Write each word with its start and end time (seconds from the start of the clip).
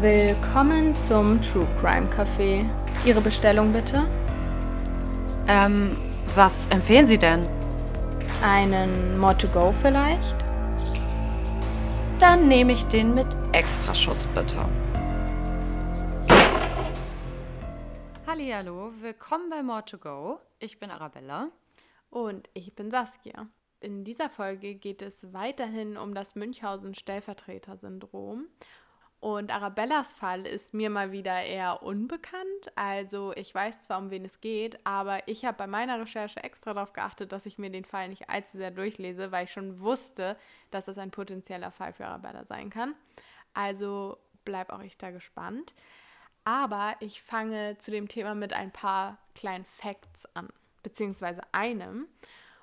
Willkommen 0.00 0.94
zum 0.94 1.42
True 1.42 1.66
Crime 1.78 2.08
Café. 2.08 2.64
Ihre 3.04 3.20
Bestellung 3.20 3.70
bitte? 3.70 4.08
Ähm, 5.46 5.94
was 6.34 6.66
empfehlen 6.68 7.06
Sie 7.06 7.18
denn? 7.18 7.46
Einen 8.42 9.18
More 9.18 9.36
to 9.36 9.46
Go 9.48 9.72
vielleicht? 9.72 10.36
Dann 12.18 12.48
nehme 12.48 12.72
ich 12.72 12.86
den 12.86 13.14
mit 13.14 13.26
Extraschuss 13.52 14.26
bitte. 14.28 14.66
Hallo, 18.26 18.92
willkommen 19.00 19.50
bei 19.50 19.62
More 19.62 19.84
to 19.84 19.98
Go. 19.98 20.38
Ich 20.60 20.80
bin 20.80 20.90
Arabella. 20.90 21.48
Und 22.08 22.48
ich 22.54 22.74
bin 22.74 22.90
Saskia. 22.90 23.48
In 23.80 24.04
dieser 24.04 24.30
Folge 24.30 24.74
geht 24.74 25.02
es 25.02 25.30
weiterhin 25.34 25.98
um 25.98 26.14
das 26.14 26.36
Münchhausen-Stellvertreter-Syndrom. 26.36 28.46
Und 29.20 29.50
Arabellas 29.50 30.14
Fall 30.14 30.46
ist 30.46 30.72
mir 30.72 30.88
mal 30.88 31.12
wieder 31.12 31.42
eher 31.42 31.82
unbekannt. 31.82 32.72
Also 32.74 33.34
ich 33.36 33.54
weiß 33.54 33.82
zwar, 33.82 33.98
um 33.98 34.10
wen 34.10 34.24
es 34.24 34.40
geht, 34.40 34.78
aber 34.84 35.28
ich 35.28 35.44
habe 35.44 35.58
bei 35.58 35.66
meiner 35.66 36.00
Recherche 36.00 36.42
extra 36.42 36.72
darauf 36.72 36.94
geachtet, 36.94 37.30
dass 37.30 37.44
ich 37.44 37.58
mir 37.58 37.68
den 37.68 37.84
Fall 37.84 38.08
nicht 38.08 38.30
allzu 38.30 38.56
sehr 38.56 38.70
durchlese, 38.70 39.30
weil 39.30 39.44
ich 39.44 39.52
schon 39.52 39.80
wusste, 39.80 40.38
dass 40.70 40.86
das 40.86 40.96
ein 40.96 41.10
potenzieller 41.10 41.70
Fall 41.70 41.92
für 41.92 42.06
Arabella 42.06 42.46
sein 42.46 42.70
kann. 42.70 42.94
Also 43.52 44.16
bleib 44.46 44.70
auch 44.70 44.80
ich 44.80 44.96
da 44.96 45.10
gespannt. 45.10 45.74
Aber 46.44 46.96
ich 47.00 47.20
fange 47.20 47.76
zu 47.76 47.90
dem 47.90 48.08
Thema 48.08 48.34
mit 48.34 48.54
ein 48.54 48.72
paar 48.72 49.18
kleinen 49.34 49.66
Facts 49.66 50.24
an, 50.34 50.48
beziehungsweise 50.82 51.42
einem. 51.52 52.06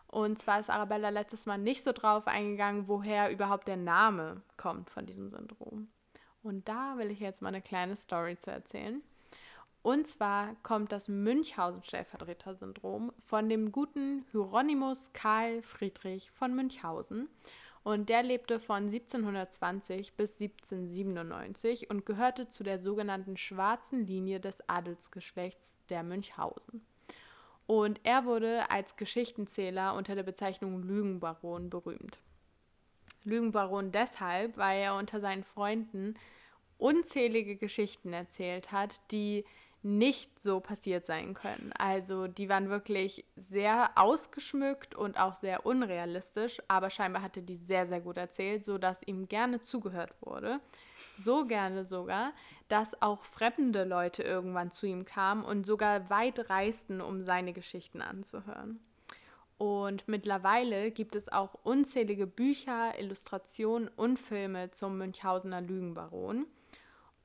Und 0.08 0.40
zwar 0.40 0.60
ist 0.60 0.72
Arabella 0.72 1.10
letztes 1.10 1.46
Mal 1.46 1.60
nicht 1.60 1.84
so 1.84 1.92
drauf 1.92 2.26
eingegangen, 2.26 2.88
woher 2.88 3.30
überhaupt 3.30 3.68
der 3.68 3.78
Name 3.78 4.42
kommt 4.56 4.90
von 4.90 5.06
diesem 5.06 5.30
Syndrom. 5.30 5.90
Und 6.48 6.68
da 6.70 6.98
will 6.98 7.12
ich 7.12 7.20
jetzt 7.20 7.42
mal 7.42 7.50
eine 7.50 7.62
kleine 7.62 7.98
Story 7.98 8.38
zu 8.38 8.52
erzählen. 8.52 9.02
Und 9.84 10.08
zwar 10.08 10.56
kommt 10.64 10.94
das 10.94 11.10
Münchhausen-Stellvertreter-Syndrom 11.10 13.12
von 13.26 13.50
dem 13.50 13.74
guten 13.74 14.26
Hieronymus 14.32 15.12
Karl 15.14 15.62
Friedrich 15.62 16.32
von 16.32 16.56
Münchhausen. 16.56 17.28
Und 17.84 18.08
der 18.10 18.24
lebte 18.24 18.62
von 18.62 18.84
1720 18.84 20.14
bis 20.14 20.42
1797 20.42 21.90
und 21.90 22.06
gehörte 22.06 22.48
zu 22.50 22.64
der 22.64 22.80
sogenannten 22.80 23.36
schwarzen 23.38 24.06
Linie 24.06 24.40
des 24.40 24.70
Adelsgeschlechts 24.70 25.76
der 25.90 26.04
Münchhausen. 26.04 26.86
Und 27.66 28.00
er 28.04 28.24
wurde 28.26 28.70
als 28.72 28.96
Geschichtenzähler 28.96 29.96
unter 29.96 30.16
der 30.16 30.24
Bezeichnung 30.24 30.84
Lügenbaron 30.84 31.70
berühmt. 31.70 32.22
Lügenbaron 33.28 33.92
deshalb, 33.92 34.58
weil 34.58 34.82
er 34.82 34.96
unter 34.96 35.20
seinen 35.20 35.44
Freunden 35.44 36.16
unzählige 36.78 37.56
Geschichten 37.56 38.14
erzählt 38.14 38.72
hat, 38.72 39.02
die 39.12 39.46
nicht 39.84 40.40
so 40.40 40.60
passiert 40.60 41.06
sein 41.06 41.34
können. 41.34 41.72
Also 41.78 42.28
die 42.28 42.50
waren 42.50 42.70
wirklich 42.70 43.26
sehr 43.36 43.92
ausgeschmückt 43.96 44.96
und 44.96 45.18
auch 45.18 45.36
sehr 45.36 45.66
unrealistisch, 45.66 46.62
aber 46.68 46.90
scheinbar 46.90 47.22
hatte 47.22 47.42
die 47.42 47.56
sehr, 47.56 47.86
sehr 47.86 48.02
gut 48.02 48.18
erzählt, 48.18 48.66
sodass 48.66 49.04
ihm 49.04 49.28
gerne 49.28 49.62
zugehört 49.62 50.14
wurde. 50.22 50.60
So 51.20 51.46
gerne 51.46 51.86
sogar, 51.86 52.34
dass 52.68 53.02
auch 53.02 53.24
fremde 53.24 53.86
Leute 53.86 54.24
irgendwann 54.24 54.72
zu 54.72 54.86
ihm 54.88 55.06
kamen 55.06 55.44
und 55.44 55.66
sogar 55.66 56.10
weit 56.10 56.50
reisten, 56.50 57.00
um 57.00 57.22
seine 57.22 57.54
Geschichten 57.54 58.02
anzuhören. 58.02 58.80
Und 59.58 60.08
mittlerweile 60.08 60.92
gibt 60.92 61.16
es 61.16 61.30
auch 61.30 61.56
unzählige 61.64 62.28
Bücher, 62.28 63.00
Illustrationen 63.00 63.88
und 63.96 64.20
Filme 64.20 64.70
zum 64.72 64.98
Münchhausener 64.98 65.62
Lügenbaron. 65.62 66.46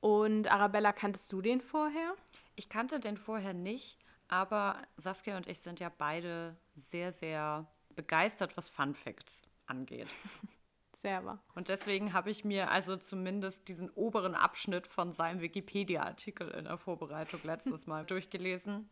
Und 0.03 0.51
Arabella, 0.51 0.91
kanntest 0.91 1.31
du 1.31 1.41
den 1.41 1.61
vorher? 1.61 2.13
Ich 2.57 2.67
kannte 2.67 2.99
den 2.99 3.15
vorher 3.15 3.53
nicht, 3.53 3.97
aber 4.27 4.81
Saskia 4.97 5.37
und 5.37 5.47
ich 5.47 5.61
sind 5.61 5.79
ja 5.79 5.89
beide 5.97 6.57
sehr, 6.75 7.13
sehr 7.13 7.71
begeistert, 7.95 8.57
was 8.57 8.67
Fun 8.67 8.95
Facts 8.95 9.43
angeht. 9.65 10.09
Sehr 11.01 11.23
wahr. 11.25 11.41
Und 11.53 11.67
deswegen 11.67 12.13
habe 12.13 12.31
ich 12.31 12.45
mir 12.45 12.71
also 12.71 12.95
zumindest 12.95 13.67
diesen 13.67 13.89
oberen 13.91 14.35
Abschnitt 14.35 14.87
von 14.87 15.11
seinem 15.11 15.41
Wikipedia-Artikel 15.41 16.49
in 16.49 16.63
der 16.63 16.77
Vorbereitung 16.77 17.41
letztes 17.43 17.87
Mal 17.87 18.05
durchgelesen. 18.05 18.89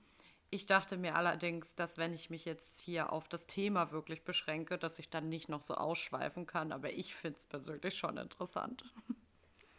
Ich 0.49 0.65
dachte 0.65 0.97
mir 0.97 1.15
allerdings, 1.15 1.75
dass 1.75 1.97
wenn 1.97 2.13
ich 2.13 2.29
mich 2.29 2.43
jetzt 2.43 2.81
hier 2.81 3.13
auf 3.13 3.29
das 3.29 3.47
Thema 3.47 3.91
wirklich 3.91 4.23
beschränke, 4.23 4.77
dass 4.77 4.99
ich 4.99 5.09
dann 5.09 5.29
nicht 5.29 5.47
noch 5.47 5.61
so 5.61 5.75
ausschweifen 5.75 6.45
kann. 6.45 6.73
Aber 6.73 6.91
ich 6.91 7.15
finde 7.15 7.37
es 7.37 7.45
persönlich 7.45 7.97
schon 7.97 8.17
interessant. 8.17 8.85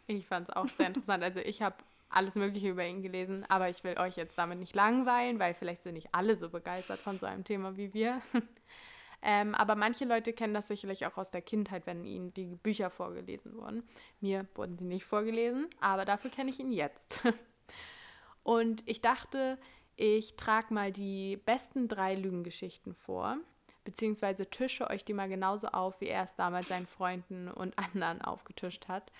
Ich 0.07 0.27
fand 0.27 0.49
es 0.49 0.55
auch 0.55 0.67
sehr 0.67 0.87
interessant. 0.87 1.23
Also 1.23 1.39
ich 1.39 1.61
habe 1.61 1.77
alles 2.09 2.35
Mögliche 2.35 2.69
über 2.69 2.85
ihn 2.85 3.01
gelesen, 3.01 3.45
aber 3.49 3.69
ich 3.69 3.83
will 3.83 3.97
euch 3.97 4.15
jetzt 4.15 4.37
damit 4.37 4.59
nicht 4.59 4.75
langweilen, 4.75 5.39
weil 5.39 5.53
vielleicht 5.53 5.83
sind 5.83 5.95
nicht 5.95 6.13
alle 6.13 6.37
so 6.37 6.49
begeistert 6.49 6.99
von 6.99 7.19
so 7.19 7.25
einem 7.25 7.43
Thema 7.43 7.75
wie 7.75 7.93
wir. 7.93 8.21
ähm, 9.21 9.55
aber 9.55 9.75
manche 9.75 10.05
Leute 10.05 10.33
kennen 10.33 10.53
das 10.53 10.67
sicherlich 10.67 11.05
auch 11.05 11.17
aus 11.17 11.31
der 11.31 11.41
Kindheit, 11.41 11.87
wenn 11.87 12.05
ihnen 12.05 12.33
die 12.33 12.55
Bücher 12.55 12.89
vorgelesen 12.89 13.57
wurden. 13.57 13.83
Mir 14.21 14.45
wurden 14.55 14.77
sie 14.77 14.85
nicht 14.85 15.05
vorgelesen, 15.05 15.69
aber 15.79 16.05
dafür 16.05 16.29
kenne 16.29 16.51
ich 16.51 16.59
ihn 16.59 16.71
jetzt. 16.71 17.21
Und 18.43 18.87
ich 18.87 19.01
dachte, 19.01 19.57
ich 19.95 20.35
trage 20.35 20.73
mal 20.73 20.91
die 20.91 21.37
besten 21.37 21.87
drei 21.87 22.15
Lügengeschichten 22.15 22.93
vor, 22.93 23.37
beziehungsweise 23.83 24.49
tische 24.49 24.89
euch 24.89 25.05
die 25.05 25.13
mal 25.13 25.29
genauso 25.29 25.67
auf, 25.67 25.99
wie 26.01 26.07
er 26.07 26.23
es 26.23 26.35
damals 26.35 26.67
seinen 26.67 26.87
Freunden 26.87 27.47
und 27.47 27.77
anderen 27.77 28.21
aufgetischt 28.21 28.87
hat. 28.87 29.11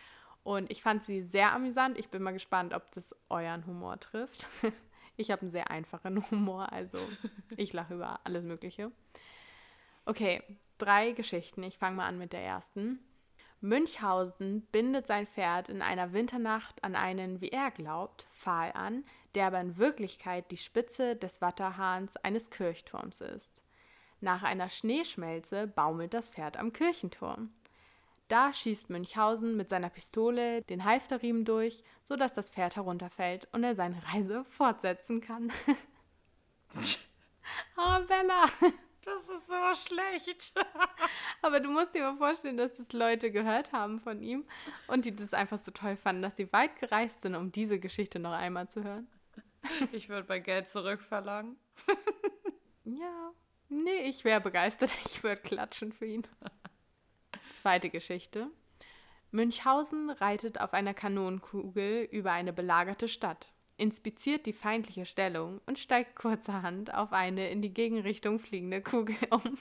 Und 0.44 0.72
ich 0.72 0.82
fand 0.82 1.04
sie 1.04 1.22
sehr 1.22 1.54
amüsant. 1.54 1.98
Ich 1.98 2.10
bin 2.10 2.22
mal 2.22 2.32
gespannt, 2.32 2.74
ob 2.74 2.92
das 2.92 3.16
euren 3.30 3.66
Humor 3.66 4.00
trifft. 4.00 4.48
ich 5.18 5.32
habe 5.32 5.44
einen 5.44 5.52
sehr 5.52 5.72
einfachen 5.72 6.30
Humor, 6.30 6.72
also 6.72 6.98
ich 7.56 7.72
lache 7.74 7.94
über 7.94 8.20
alles 8.24 8.44
Mögliche. 8.44 8.92
Okay, 10.06 10.44
drei 10.78 11.12
Geschichten. 11.12 11.64
Ich 11.64 11.78
fange 11.78 11.96
mal 11.96 12.08
an 12.08 12.18
mit 12.18 12.34
der 12.34 12.42
ersten. 12.42 13.00
Münchhausen 13.62 14.68
bindet 14.74 15.08
sein 15.08 15.26
Pferd 15.26 15.70
in 15.70 15.82
einer 15.82 16.12
Winternacht 16.12 16.84
an 16.84 16.98
einen, 16.98 17.40
wie 17.40 17.48
er 17.48 17.72
glaubt, 17.72 18.28
Pfahl 18.34 18.74
an, 18.74 19.06
der 19.36 19.48
aber 19.48 19.62
in 19.62 19.78
Wirklichkeit 19.78 20.52
die 20.52 20.58
Spitze 20.58 21.16
des 21.16 21.40
Watterhahns 21.40 22.18
eines 22.18 22.50
Kirchturms 22.50 23.22
ist. 23.22 23.64
Nach 24.20 24.44
einer 24.44 24.70
Schneeschmelze 24.70 25.68
baumelt 25.68 26.14
das 26.14 26.30
Pferd 26.30 26.58
am 26.58 26.74
Kirchenturm. 26.74 27.54
Da 28.34 28.52
schießt 28.52 28.90
Münchhausen 28.90 29.56
mit 29.56 29.70
seiner 29.70 29.92
Pistole 29.92 30.64
den 30.64 30.86
Halfterriemen 30.86 31.46
durch, 31.46 31.84
sodass 32.04 32.34
das 32.34 32.50
Pferd 32.50 32.76
herunterfällt 32.76 33.48
und 33.52 33.64
er 33.64 33.76
seine 33.76 34.02
Reise 34.12 34.44
fortsetzen 34.46 35.22
kann. 35.22 35.52
oh, 37.78 38.00
Bella! 38.08 38.46
Das 39.06 39.22
ist 39.30 39.48
so 39.48 39.86
schlecht. 39.88 40.52
Aber 41.44 41.60
du 41.60 41.70
musst 41.70 41.94
dir 41.94 42.02
mal 42.02 42.18
vorstellen, 42.18 42.58
dass 42.58 42.76
das 42.76 42.92
Leute 42.92 43.30
gehört 43.30 43.72
haben 43.72 44.00
von 44.00 44.24
ihm 44.24 44.46
und 44.88 45.06
die 45.06 45.16
das 45.16 45.36
einfach 45.36 45.60
so 45.60 45.70
toll 45.70 45.96
fanden, 45.96 46.24
dass 46.24 46.36
sie 46.36 46.52
weit 46.52 46.76
gereist 46.78 47.22
sind, 47.22 47.36
um 47.36 47.52
diese 47.52 47.80
Geschichte 47.80 48.18
noch 48.18 48.34
einmal 48.34 48.68
zu 48.68 48.84
hören. 48.84 49.08
Ich 49.92 50.10
würde 50.10 50.26
bei 50.26 50.40
Geld 50.40 50.70
zurückverlangen. 50.70 51.56
ja. 52.84 53.32
Nee, 53.70 54.10
ich 54.10 54.24
wäre 54.24 54.42
begeistert. 54.42 54.90
Ich 55.06 55.22
würde 55.22 55.40
klatschen 55.40 55.92
für 55.92 56.08
ihn. 56.08 56.24
Zweite 57.62 57.90
Geschichte. 57.90 58.48
Münchhausen 59.32 60.10
reitet 60.10 60.60
auf 60.62 60.74
einer 60.74 60.94
Kanonenkugel 60.94 62.08
über 62.12 62.32
eine 62.32 62.54
belagerte 62.54 63.08
Stadt, 63.08 63.52
inspiziert 63.78 64.46
die 64.46 64.54
feindliche 64.54 65.06
Stellung 65.06 65.60
und 65.66 65.80
steigt 65.80 66.16
kurzerhand 66.16 66.94
auf 66.94 67.14
eine 67.14 67.50
in 67.50 67.62
die 67.62 67.74
Gegenrichtung 67.74 68.40
fliegende 68.40 68.82
Kugel 68.82 69.16
um. 69.32 69.58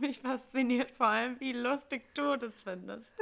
Mich 0.00 0.20
fasziniert 0.20 0.90
vor 0.92 1.08
allem, 1.08 1.38
wie 1.40 1.52
lustig 1.52 2.14
du 2.14 2.36
das 2.36 2.62
findest. 2.62 3.12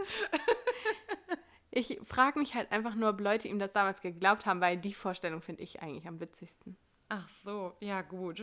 Ich 1.73 1.99
frage 2.05 2.39
mich 2.39 2.55
halt 2.55 2.73
einfach 2.73 2.94
nur, 2.94 3.11
ob 3.11 3.21
Leute 3.21 3.49
ihm 3.49 3.59
das 3.59 3.73
damals 3.73 4.00
geglaubt 4.00 4.47
haben, 4.47 4.62
weil 4.62 4.79
die 4.79 4.94
Vorstellung 4.94 5.43
finde 5.43 5.62
ich 5.62 5.82
eigentlich 5.82 6.06
am 6.06 6.21
witzigsten. 6.21 6.77
Ach 7.11 7.29
so, 7.29 7.77
ja 7.81 8.00
gut. 8.00 8.43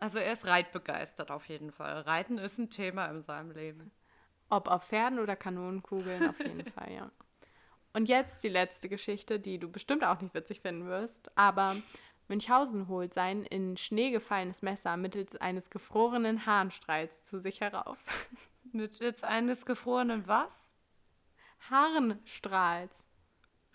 Also 0.00 0.18
er 0.18 0.32
ist 0.32 0.46
reitbegeistert 0.46 1.30
auf 1.30 1.48
jeden 1.48 1.72
Fall. 1.72 2.02
Reiten 2.02 2.36
ist 2.36 2.58
ein 2.58 2.68
Thema 2.68 3.06
in 3.06 3.22
seinem 3.22 3.52
Leben. 3.52 3.90
Ob 4.50 4.68
auf 4.68 4.88
Pferden 4.88 5.18
oder 5.18 5.36
Kanonenkugeln, 5.36 6.28
auf 6.28 6.38
jeden 6.38 6.64
Fall, 6.72 6.92
ja. 6.92 7.10
Und 7.92 8.08
jetzt 8.08 8.42
die 8.42 8.48
letzte 8.48 8.88
Geschichte, 8.88 9.38
die 9.38 9.58
du 9.58 9.70
bestimmt 9.70 10.04
auch 10.04 10.20
nicht 10.20 10.34
witzig 10.34 10.60
finden 10.60 10.86
wirst. 10.86 11.30
Aber 11.36 11.76
Münchhausen 12.28 12.88
holt 12.88 13.14
sein 13.14 13.44
in 13.44 13.76
Schnee 13.76 14.10
gefallenes 14.10 14.62
Messer 14.62 14.96
mittels 14.96 15.36
eines 15.36 15.70
gefrorenen 15.70 16.46
Harnstrahls 16.46 17.22
zu 17.22 17.38
sich 17.38 17.60
herauf. 17.60 17.98
mittels 18.72 19.22
eines 19.22 19.64
gefrorenen 19.66 20.26
was? 20.26 20.72
Harnstrahls. 21.70 23.06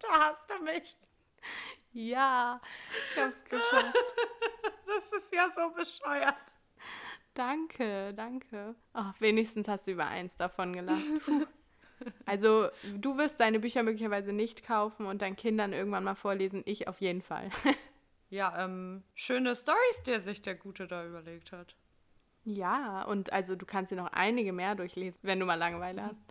da 0.00 0.08
hast 0.20 0.50
du 0.50 0.62
mich. 0.62 0.96
Ja, 1.92 2.60
ich 3.12 3.18
hab's 3.20 3.44
geschafft. 3.44 3.96
Das 4.86 5.12
ist 5.12 5.32
ja 5.32 5.50
so 5.54 5.70
bescheuert. 5.70 6.54
Danke, 7.40 8.12
danke. 8.12 8.74
Oh, 8.92 9.12
wenigstens 9.18 9.66
hast 9.66 9.86
du 9.86 9.92
über 9.92 10.06
eins 10.06 10.36
davon 10.36 10.74
gelacht. 10.74 11.00
Also 12.24 12.70
du 12.96 13.18
wirst 13.18 13.38
deine 13.40 13.60
Bücher 13.60 13.82
möglicherweise 13.82 14.32
nicht 14.32 14.66
kaufen 14.66 15.04
und 15.04 15.20
deinen 15.20 15.36
Kindern 15.36 15.74
irgendwann 15.74 16.02
mal 16.02 16.14
vorlesen. 16.14 16.62
Ich 16.64 16.88
auf 16.88 17.02
jeden 17.02 17.20
Fall. 17.20 17.50
ja, 18.30 18.64
ähm, 18.64 19.02
schöne 19.14 19.54
Stories, 19.54 20.02
die 20.06 20.18
sich 20.20 20.40
der 20.40 20.54
Gute 20.54 20.88
da 20.88 21.04
überlegt 21.04 21.52
hat. 21.52 21.76
Ja, 22.44 23.02
und 23.02 23.34
also 23.34 23.54
du 23.54 23.66
kannst 23.66 23.92
dir 23.92 23.96
noch 23.96 24.14
einige 24.14 24.54
mehr 24.54 24.74
durchlesen, 24.76 25.20
wenn 25.24 25.40
du 25.40 25.44
mal 25.44 25.56
Langeweile 25.56 26.04
hast. 26.04 26.22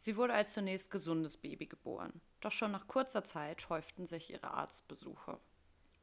Sie 0.00 0.16
wurde 0.16 0.34
als 0.34 0.52
zunächst 0.52 0.90
gesundes 0.90 1.38
Baby 1.38 1.66
geboren, 1.66 2.20
doch 2.40 2.52
schon 2.52 2.72
nach 2.72 2.86
kurzer 2.86 3.24
Zeit 3.24 3.70
häuften 3.70 4.06
sich 4.06 4.30
ihre 4.30 4.50
Arztbesuche. 4.50 5.40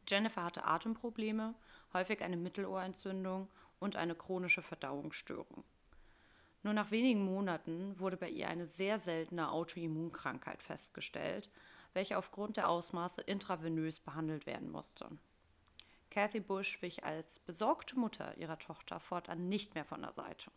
Jennifer 0.08 0.44
hatte 0.44 0.66
Atemprobleme, 0.66 1.56
häufig 1.94 2.22
eine 2.22 2.38
Mittelohrentzündung 2.38 3.50
und 3.80 3.96
eine 3.96 4.16
chronische 4.16 4.62
Verdauungsstörung. 4.62 5.64
Nur 6.64 6.74
nach 6.74 6.92
wenigen 6.92 7.24
Monaten 7.24 8.00
wurde 8.00 8.18
bei 8.18 8.30
ihr 8.30 8.48
eine 8.48 8.66
sehr 8.66 9.00
seltene 9.00 9.52
Autoimmunkrankheit 9.52 10.64
festgestellt, 10.64 11.50
welche 11.94 12.18
aufgrund 12.18 12.58
der 12.58 12.70
Ausmaße 12.70 13.22
intravenös 13.22 14.00
behandelt 14.00 14.46
werden 14.46 14.72
musste. 14.72 15.08
Kathy 16.10 16.40
Bush 16.40 16.82
wich 16.82 17.04
als 17.04 17.40
besorgte 17.40 18.00
Mutter 18.00 18.38
ihrer 18.38 18.58
Tochter 18.58 19.00
fortan 19.00 19.50
nicht 19.50 19.76
mehr 19.76 19.86
von 19.86 20.02
der 20.02 20.14
Seite. 20.14 20.50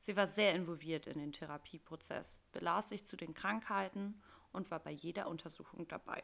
Sie 0.00 0.16
war 0.16 0.26
sehr 0.26 0.54
involviert 0.54 1.06
in 1.06 1.18
den 1.18 1.32
Therapieprozess, 1.32 2.38
belas 2.52 2.88
sich 2.88 3.04
zu 3.04 3.16
den 3.16 3.34
Krankheiten 3.34 4.20
und 4.52 4.70
war 4.70 4.78
bei 4.78 4.90
jeder 4.90 5.28
Untersuchung 5.28 5.86
dabei. 5.88 6.22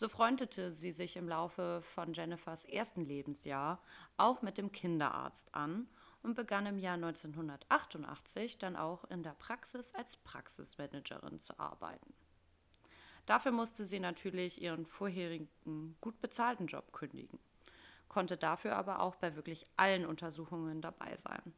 So 0.00 0.08
freundete 0.08 0.72
sie 0.72 0.92
sich 0.92 1.16
im 1.16 1.28
Laufe 1.28 1.82
von 1.82 2.14
Jennifers 2.14 2.64
ersten 2.64 3.04
Lebensjahr 3.04 3.82
auch 4.16 4.40
mit 4.40 4.56
dem 4.56 4.72
Kinderarzt 4.72 5.54
an 5.54 5.88
und 6.22 6.34
begann 6.34 6.64
im 6.64 6.78
Jahr 6.78 6.94
1988 6.94 8.56
dann 8.56 8.76
auch 8.76 9.04
in 9.10 9.22
der 9.22 9.34
Praxis 9.34 9.94
als 9.94 10.16
Praxismanagerin 10.16 11.42
zu 11.42 11.60
arbeiten. 11.60 12.14
Dafür 13.26 13.52
musste 13.52 13.84
sie 13.84 14.00
natürlich 14.00 14.62
ihren 14.62 14.86
vorherigen 14.86 15.50
gut 16.00 16.18
bezahlten 16.22 16.66
Job 16.66 16.94
kündigen, 16.94 17.38
konnte 18.08 18.38
dafür 18.38 18.76
aber 18.76 19.00
auch 19.00 19.16
bei 19.16 19.36
wirklich 19.36 19.66
allen 19.76 20.06
Untersuchungen 20.06 20.80
dabei 20.80 21.14
sein. 21.18 21.52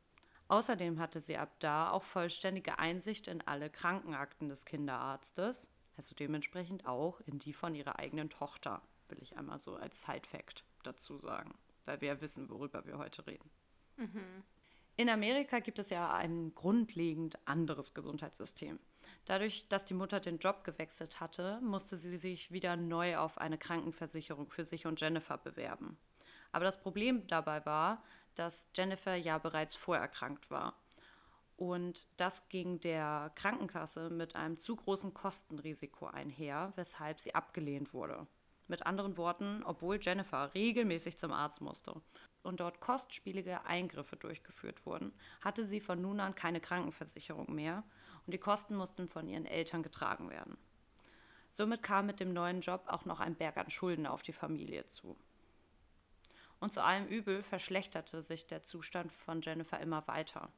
Außerdem 0.48 0.98
hatte 0.98 1.20
sie 1.20 1.36
ab 1.36 1.54
da 1.60 1.92
auch 1.92 2.02
vollständige 2.02 2.80
Einsicht 2.80 3.28
in 3.28 3.40
alle 3.46 3.70
Krankenakten 3.70 4.48
des 4.48 4.64
Kinderarztes, 4.64 5.68
also 5.96 6.14
dementsprechend 6.14 6.86
auch 6.86 7.20
in 7.20 7.38
die 7.38 7.52
von 7.52 7.74
ihrer 7.74 7.98
eigenen 7.98 8.30
Tochter, 8.30 8.82
will 9.08 9.18
ich 9.20 9.36
einmal 9.36 9.58
so 9.58 9.76
als 9.76 10.00
Side-Fact 10.02 10.64
dazu 10.82 11.18
sagen, 11.18 11.54
weil 11.84 12.00
wir 12.00 12.08
ja 12.08 12.20
wissen, 12.20 12.48
worüber 12.48 12.84
wir 12.86 12.98
heute 12.98 13.26
reden. 13.26 13.50
Mhm. 13.96 14.42
In 14.96 15.08
Amerika 15.08 15.60
gibt 15.60 15.78
es 15.78 15.90
ja 15.90 16.12
ein 16.12 16.54
grundlegend 16.54 17.38
anderes 17.46 17.94
Gesundheitssystem. 17.94 18.78
Dadurch, 19.24 19.66
dass 19.68 19.84
die 19.84 19.94
Mutter 19.94 20.20
den 20.20 20.38
Job 20.38 20.64
gewechselt 20.64 21.20
hatte, 21.20 21.60
musste 21.62 21.96
sie 21.96 22.16
sich 22.16 22.50
wieder 22.50 22.76
neu 22.76 23.16
auf 23.16 23.38
eine 23.38 23.56
Krankenversicherung 23.56 24.50
für 24.50 24.64
sich 24.64 24.86
und 24.86 25.00
Jennifer 25.00 25.38
bewerben. 25.38 25.96
Aber 26.50 26.64
das 26.64 26.80
Problem 26.80 27.26
dabei 27.26 27.64
war, 27.64 28.02
dass 28.34 28.68
Jennifer 28.74 29.14
ja 29.14 29.38
bereits 29.38 29.74
vorerkrankt 29.74 30.50
war. 30.50 30.74
Und 31.56 32.06
das 32.16 32.49
ging 32.49 32.81
der 32.81 33.31
Krankenkasse 33.34 34.10
mit 34.10 34.34
einem 34.37 34.58
zu 34.58 34.76
großen 34.76 35.14
Kostenrisiko 35.14 36.06
einher, 36.06 36.72
weshalb 36.76 37.20
sie 37.20 37.34
abgelehnt 37.34 37.93
wurde. 37.94 38.26
Mit 38.69 38.87
anderen 38.87 39.16
Worten, 39.16 39.62
obwohl 39.64 39.99
Jennifer 40.00 40.54
regelmäßig 40.54 41.19
zum 41.19 41.32
Arzt 41.32 41.60
musste 41.60 42.00
und 42.43 42.60
dort 42.60 42.81
kostspielige 42.81 43.64
Eingriffe 43.64 44.16
durchgeführt 44.16 44.84
wurden, 44.87 45.12
hatte 45.40 45.66
sie 45.66 45.81
von 45.81 46.00
nun 46.00 46.20
an 46.20 46.34
keine 46.34 46.60
Krankenversicherung 46.60 47.55
mehr 47.55 47.84
und 48.26 48.32
die 48.32 48.38
Kosten 48.38 48.76
mussten 48.76 49.08
von 49.08 49.28
ihren 49.28 49.46
Eltern 49.46 49.82
getragen 49.82 50.31
werden. 50.31 50.56
Somit 51.52 51.82
kam 51.82 52.06
mit 52.06 52.19
dem 52.19 52.32
neuen 52.32 52.62
Job 52.62 52.84
auch 52.87 53.05
noch 53.05 53.20
ein 53.20 53.34
Berg 53.34 53.58
an 53.58 53.69
Schulden 53.69 54.06
auf 54.06 54.22
die 54.22 54.32
Familie 54.32 54.88
zu. 54.88 55.16
Und 56.60 56.72
zu 56.72 56.82
allem 56.82 57.06
Übel 57.06 57.43
verschlechterte 57.43 58.22
sich 58.22 58.46
der 58.46 58.64
Zustand 58.64 59.12
von 59.12 59.43
Jennifer 59.43 59.81
immer 59.81 60.06
weiter. 60.06 60.50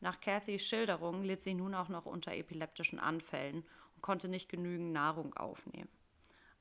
Nach 0.00 0.20
Cathys 0.20 0.62
Schilderung 0.62 1.22
litt 1.22 1.42
sie 1.42 1.54
nun 1.54 1.74
auch 1.74 1.88
noch 1.88 2.06
unter 2.06 2.34
epileptischen 2.34 2.98
Anfällen 2.98 3.64
und 3.94 4.02
konnte 4.02 4.28
nicht 4.28 4.48
genügend 4.48 4.92
Nahrung 4.92 5.34
aufnehmen. 5.34 5.90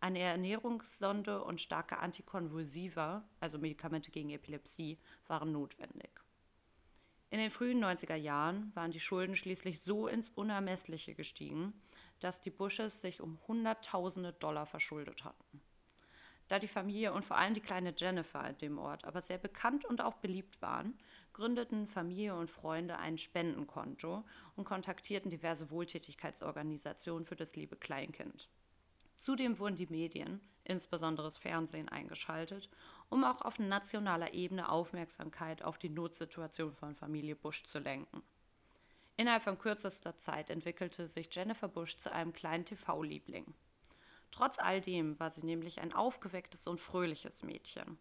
Eine 0.02 0.20
Ernährungssonde 0.20 1.44
und 1.44 1.60
starke 1.60 1.98
Antikonvulsiva, 2.00 3.24
also 3.40 3.58
Medikamente 3.58 4.12
gegen 4.12 4.30
Epilepsie, 4.30 4.98
waren 5.28 5.52
notwendig. 5.52 6.12
In 7.32 7.40
den 7.40 7.52
frühen 7.52 7.84
90er 7.84 8.16
Jahren 8.16 8.72
waren 8.76 8.92
die 8.92 9.00
Schulden 9.00 9.36
schließlich 9.36 9.82
so 9.82 10.08
ins 10.08 10.30
Unermessliche 10.32 11.16
gestiegen, 11.16 11.74
dass 12.20 12.42
die 12.42 12.50
Bushes 12.50 13.02
sich 13.02 13.22
um 13.22 13.40
Hunderttausende 13.48 14.34
Dollar 14.34 14.66
verschuldet 14.66 15.24
hatten. 15.24 15.62
Da 16.48 16.58
die 16.58 16.68
Familie 16.68 17.14
und 17.14 17.24
vor 17.24 17.38
allem 17.38 17.54
die 17.54 17.62
kleine 17.62 17.94
Jennifer 17.96 18.50
in 18.50 18.58
dem 18.58 18.78
Ort 18.80 19.06
aber 19.06 19.22
sehr 19.22 19.38
bekannt 19.38 19.86
und 19.86 20.02
auch 20.02 20.16
beliebt 20.16 20.60
waren, 20.62 20.98
gründeten 21.40 21.88
Familie 21.88 22.36
und 22.36 22.52
Freunde 22.52 22.98
ein 22.98 23.18
Spendenkonto 23.18 24.26
und 24.58 24.66
kontaktierten 24.66 25.32
diverse 25.32 25.72
Wohltätigkeitsorganisationen 25.72 27.26
für 27.26 27.38
das 27.38 27.56
liebe 27.56 27.78
Kleinkind. 27.78 28.50
Zudem 29.16 29.58
wurden 29.58 29.78
die 29.78 29.88
Medien, 29.88 30.42
insbesondere 30.66 31.28
das 31.28 31.38
Fernsehen, 31.38 31.88
eingeschaltet, 31.88 32.70
um 33.08 33.24
auch 33.24 33.42
auf 33.42 33.58
nationaler 33.58 34.34
Ebene 34.34 34.70
Aufmerksamkeit 34.70 35.64
auf 35.64 35.78
die 35.78 35.88
Notsituation 35.88 36.74
von 36.74 36.94
Familie 36.94 37.38
Bush 37.38 37.64
zu 37.64 37.80
lenken. 37.80 38.22
Innerhalb 39.16 39.44
von 39.44 39.58
kürzester 39.58 40.18
Zeit 40.18 40.50
entwickelte 40.50 41.08
sich 41.08 41.30
Jennifer 41.32 41.70
Bush 41.70 41.96
zu 41.96 42.12
einem 42.12 42.34
kleinen 42.34 42.66
TV-Liebling. 42.66 43.54
Trotz 44.32 44.60
all 44.60 44.82
dem 44.82 45.18
war 45.22 45.32
sie 45.32 45.46
nämlich 45.46 45.80
ein 45.80 45.94
aufgewecktes 45.94 46.68
und 46.68 46.82
fröhliches 46.82 47.44
Mädchen. 47.44 47.98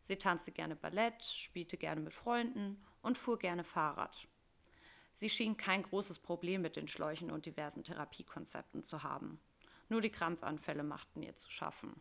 Sie 0.00 0.16
tanzte 0.16 0.52
gerne 0.52 0.76
Ballett, 0.76 1.22
spielte 1.22 1.76
gerne 1.76 2.00
mit 2.00 2.14
Freunden 2.14 2.82
und 3.02 3.18
fuhr 3.18 3.38
gerne 3.38 3.64
Fahrrad. 3.64 4.26
Sie 5.12 5.28
schien 5.28 5.56
kein 5.56 5.82
großes 5.82 6.18
Problem 6.18 6.62
mit 6.62 6.76
den 6.76 6.88
Schläuchen 6.88 7.30
und 7.30 7.46
diversen 7.46 7.84
Therapiekonzepten 7.84 8.84
zu 8.84 9.02
haben. 9.02 9.40
Nur 9.88 10.00
die 10.00 10.10
Krampfanfälle 10.10 10.82
machten 10.82 11.22
ihr 11.22 11.36
zu 11.36 11.50
schaffen. 11.50 12.00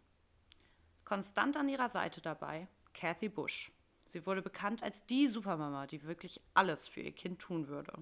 Konstant 1.03 1.57
an 1.57 1.69
ihrer 1.69 1.89
Seite 1.89 2.21
dabei 2.21 2.67
Kathy 2.93 3.29
Bush. 3.29 3.71
Sie 4.05 4.25
wurde 4.25 4.41
bekannt 4.41 4.83
als 4.83 5.05
die 5.05 5.27
Supermama, 5.27 5.87
die 5.87 6.03
wirklich 6.03 6.41
alles 6.53 6.87
für 6.87 7.01
ihr 7.01 7.11
Kind 7.11 7.39
tun 7.39 7.67
würde. 7.67 7.93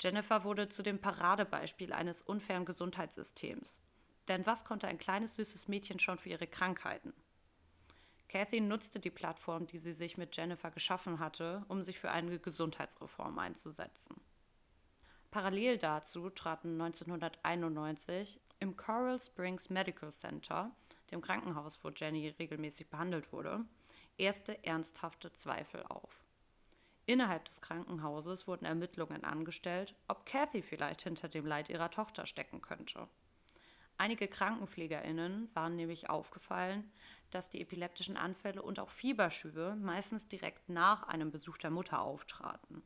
Jennifer 0.00 0.44
wurde 0.44 0.68
zu 0.68 0.82
dem 0.82 0.98
Paradebeispiel 0.98 1.92
eines 1.92 2.22
unfairen 2.22 2.64
Gesundheitssystems. 2.64 3.80
Denn 4.28 4.46
was 4.46 4.64
konnte 4.64 4.88
ein 4.88 4.98
kleines 4.98 5.34
süßes 5.36 5.68
Mädchen 5.68 5.98
schon 5.98 6.18
für 6.18 6.30
ihre 6.30 6.46
Krankheiten? 6.46 7.12
Kathy 8.30 8.60
nutzte 8.60 9.00
die 9.00 9.10
Plattform, 9.10 9.66
die 9.66 9.78
sie 9.78 9.92
sich 9.92 10.16
mit 10.16 10.36
Jennifer 10.36 10.70
geschaffen 10.70 11.18
hatte, 11.18 11.64
um 11.66 11.82
sich 11.82 11.98
für 11.98 12.12
eine 12.12 12.38
Gesundheitsreform 12.38 13.36
einzusetzen. 13.40 14.20
Parallel 15.32 15.78
dazu 15.78 16.30
traten 16.30 16.80
1991 16.80 18.38
im 18.60 18.76
Coral 18.76 19.18
Springs 19.18 19.68
Medical 19.68 20.12
Center, 20.12 20.70
dem 21.10 21.22
Krankenhaus, 21.22 21.82
wo 21.82 21.90
Jenny 21.90 22.28
regelmäßig 22.38 22.88
behandelt 22.88 23.32
wurde, 23.32 23.64
erste 24.16 24.62
ernsthafte 24.64 25.32
Zweifel 25.32 25.82
auf. 25.88 26.24
Innerhalb 27.06 27.46
des 27.46 27.60
Krankenhauses 27.60 28.46
wurden 28.46 28.64
Ermittlungen 28.64 29.24
angestellt, 29.24 29.96
ob 30.06 30.24
Kathy 30.24 30.62
vielleicht 30.62 31.02
hinter 31.02 31.28
dem 31.28 31.46
Leid 31.46 31.68
ihrer 31.68 31.90
Tochter 31.90 32.26
stecken 32.26 32.60
könnte. 32.60 33.08
Einige 34.00 34.28
Krankenpflegerinnen 34.28 35.50
waren 35.52 35.76
nämlich 35.76 36.08
aufgefallen, 36.08 36.90
dass 37.30 37.50
die 37.50 37.60
epileptischen 37.60 38.16
Anfälle 38.16 38.62
und 38.62 38.80
auch 38.80 38.88
Fieberschübe 38.88 39.76
meistens 39.78 40.26
direkt 40.26 40.70
nach 40.70 41.02
einem 41.02 41.30
Besuch 41.30 41.58
der 41.58 41.70
Mutter 41.70 42.00
auftraten, 42.00 42.82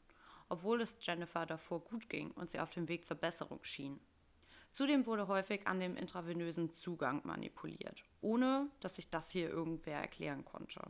obwohl 0.48 0.80
es 0.80 0.96
Jennifer 1.00 1.46
davor 1.46 1.84
gut 1.84 2.08
ging 2.08 2.32
und 2.32 2.50
sie 2.50 2.58
auf 2.58 2.70
dem 2.70 2.88
Weg 2.88 3.06
zur 3.06 3.16
Besserung 3.16 3.62
schien. 3.62 4.00
Zudem 4.72 5.06
wurde 5.06 5.28
häufig 5.28 5.68
an 5.68 5.78
dem 5.78 5.96
intravenösen 5.96 6.72
Zugang 6.72 7.20
manipuliert, 7.24 8.02
ohne 8.20 8.68
dass 8.80 8.96
sich 8.96 9.08
das 9.08 9.30
hier 9.30 9.48
irgendwer 9.48 10.00
erklären 10.00 10.44
konnte. 10.44 10.82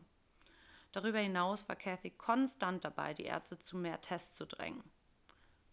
Darüber 0.93 1.19
hinaus 1.19 1.69
war 1.69 1.77
Kathy 1.77 2.09
konstant 2.09 2.83
dabei, 2.83 3.13
die 3.13 3.25
Ärzte 3.25 3.59
zu 3.59 3.77
mehr 3.77 4.01
Tests 4.01 4.37
zu 4.37 4.47
drängen. 4.47 4.85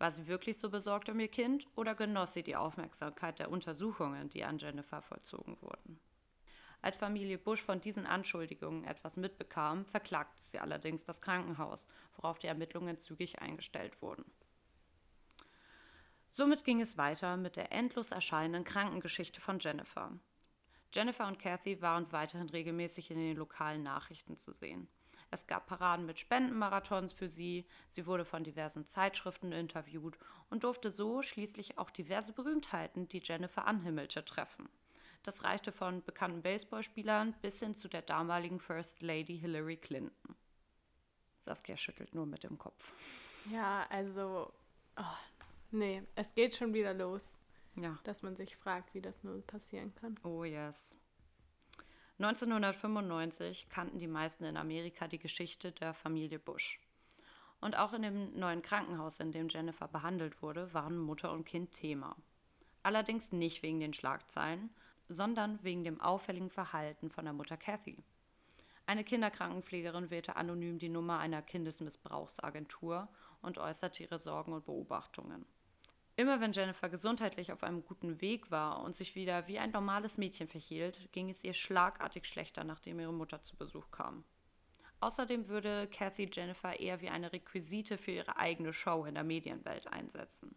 War 0.02 0.10
sie 0.10 0.26
wirklich 0.26 0.58
so 0.58 0.72
besorgt 0.72 1.10
um 1.10 1.20
ihr 1.20 1.28
Kind 1.28 1.68
oder 1.76 1.94
genoss 1.94 2.34
sie 2.34 2.42
die 2.42 2.56
Aufmerksamkeit 2.56 3.38
der 3.38 3.52
Untersuchungen, 3.52 4.30
die 4.30 4.44
an 4.44 4.58
Jennifer 4.58 5.00
vollzogen 5.00 5.62
wurden? 5.62 6.00
Als 6.82 6.96
Familie 6.96 7.38
Bush 7.38 7.62
von 7.62 7.82
diesen 7.82 8.08
Anschuldigungen 8.08 8.84
etwas 8.84 9.16
mitbekam, 9.16 9.86
verklagte 9.86 10.42
sie 10.42 10.58
allerdings 10.58 11.04
das 11.04 11.22
Krankenhaus, 11.22 11.86
worauf 12.16 12.40
die 12.40 12.48
Ermittlungen 12.48 12.98
zügig 12.98 13.44
eingestellt 13.44 14.02
wurden. 14.02 14.26
Somit 16.32 16.64
ging 16.64 16.82
es 16.82 16.98
weiter 16.98 17.38
mit 17.38 17.56
der 17.56 17.72
endlos 17.72 18.12
erscheinenden 18.12 18.64
Krankengeschichte 18.64 19.40
von 19.40 19.60
Jennifer. 19.60 20.18
Jennifer 20.92 21.28
und 21.28 21.38
Kathy 21.38 21.80
waren 21.80 22.12
weiterhin 22.12 22.50
regelmäßig 22.50 23.12
in 23.12 23.20
den 23.20 23.38
lokalen 23.38 23.84
Nachrichten 23.84 24.40
zu 24.40 24.52
sehen. 24.52 24.88
Es 25.34 25.48
gab 25.48 25.66
Paraden 25.66 26.06
mit 26.06 26.20
Spendenmarathons 26.20 27.14
für 27.14 27.30
sie, 27.30 27.66
sie 27.90 28.06
wurde 28.06 28.26
von 28.26 28.44
diversen 28.44 28.86
Zeitschriften 28.86 29.54
interviewt 29.54 30.18
und 30.50 30.66
durfte 30.66 30.92
so 30.92 31.22
schließlich 31.22 31.78
auch 31.78 31.90
diverse 31.90 32.34
Berühmtheiten, 32.34 33.08
die 33.08 33.22
Jennifer 33.24 33.66
anhimmelte, 33.66 34.26
treffen. 34.26 34.68
Das 35.24 35.44
reichte 35.46 35.72
von 35.72 36.04
bekannten 36.04 36.42
Baseballspielern 36.42 37.34
bis 37.42 37.60
hin 37.60 37.78
zu 37.78 37.88
der 37.88 38.02
damaligen 38.02 38.60
First 38.60 39.02
Lady 39.02 39.38
Hillary 39.38 39.78
Clinton. 39.78 40.36
Saskia 41.46 41.78
schüttelt 41.78 42.14
nur 42.14 42.26
mit 42.26 42.44
dem 42.44 42.58
Kopf. 42.58 42.92
Ja, 43.50 43.86
also, 43.90 44.52
oh, 44.98 45.18
nee, 45.72 46.04
es 46.16 46.36
geht 46.36 46.58
schon 46.58 46.74
wieder 46.74 46.94
los. 46.94 47.24
Ja. 47.76 47.98
Dass 48.04 48.22
man 48.22 48.36
sich 48.36 48.58
fragt, 48.58 48.94
wie 48.94 49.02
das 49.02 49.24
nur 49.24 49.42
passieren 49.48 49.96
kann. 49.96 50.20
Oh 50.24 50.44
yes. 50.44 50.96
1995 52.24 53.68
kannten 53.70 53.98
die 53.98 54.06
meisten 54.06 54.44
in 54.44 54.56
Amerika 54.56 55.08
die 55.08 55.18
Geschichte 55.18 55.72
der 55.72 55.96
Familie 55.96 56.38
Bush. 56.38 56.80
Und 57.62 57.76
auch 57.76 57.94
in 57.94 58.04
dem 58.04 58.38
neuen 58.38 58.62
Krankenhaus, 58.62 59.20
in 59.20 59.32
dem 59.32 59.50
Jennifer 59.50 59.88
behandelt 59.88 60.44
wurde, 60.44 60.72
waren 60.72 61.00
Mutter 61.00 61.32
und 61.32 61.46
Kind 61.46 61.72
Thema. 61.72 62.16
Allerdings 62.84 63.32
nicht 63.32 63.64
wegen 63.64 63.80
den 63.80 63.96
Schlagzeilen, 63.96 64.70
sondern 65.10 65.64
wegen 65.64 65.84
dem 65.84 66.00
auffälligen 66.00 66.52
Verhalten 66.52 67.10
von 67.10 67.26
der 67.26 67.34
Mutter 67.34 67.58
Kathy. 67.58 67.98
Eine 68.86 69.04
Kinderkrankenpflegerin 69.04 70.12
wählte 70.12 70.36
anonym 70.36 70.78
die 70.78 70.90
Nummer 70.90 71.18
einer 71.18 71.42
Kindesmissbrauchsagentur 71.42 73.08
und 73.42 73.58
äußerte 73.58 74.04
ihre 74.04 74.20
Sorgen 74.20 74.54
und 74.54 74.66
Beobachtungen. 74.66 75.48
Immer 76.16 76.42
wenn 76.42 76.52
Jennifer 76.52 76.90
gesundheitlich 76.90 77.52
auf 77.52 77.64
einem 77.64 77.84
guten 77.84 78.22
Weg 78.22 78.52
war 78.52 78.84
und 78.84 78.98
sich 78.98 79.16
wieder 79.16 79.48
wie 79.48 79.60
ein 79.60 79.72
normales 79.72 80.18
Mädchen 80.18 80.48
verhielt, 80.48 81.12
ging 81.12 81.30
es 81.30 81.44
ihr 81.44 81.54
schlagartig 81.54 82.26
schlechter, 82.26 82.64
nachdem 82.64 83.00
ihre 83.00 83.14
Mutter 83.14 83.42
zu 83.42 83.56
Besuch 83.56 83.90
kam. 83.92 84.24
Außerdem 85.00 85.48
würde 85.48 85.88
Kathy 85.88 86.30
Jennifer 86.32 86.80
eher 86.80 87.02
wie 87.02 87.10
eine 87.10 87.34
Requisite 87.34 87.98
für 87.98 88.12
ihre 88.12 88.38
eigene 88.38 88.72
Show 88.72 89.06
in 89.06 89.16
der 89.16 89.24
Medienwelt 89.24 89.92
einsetzen. 89.92 90.56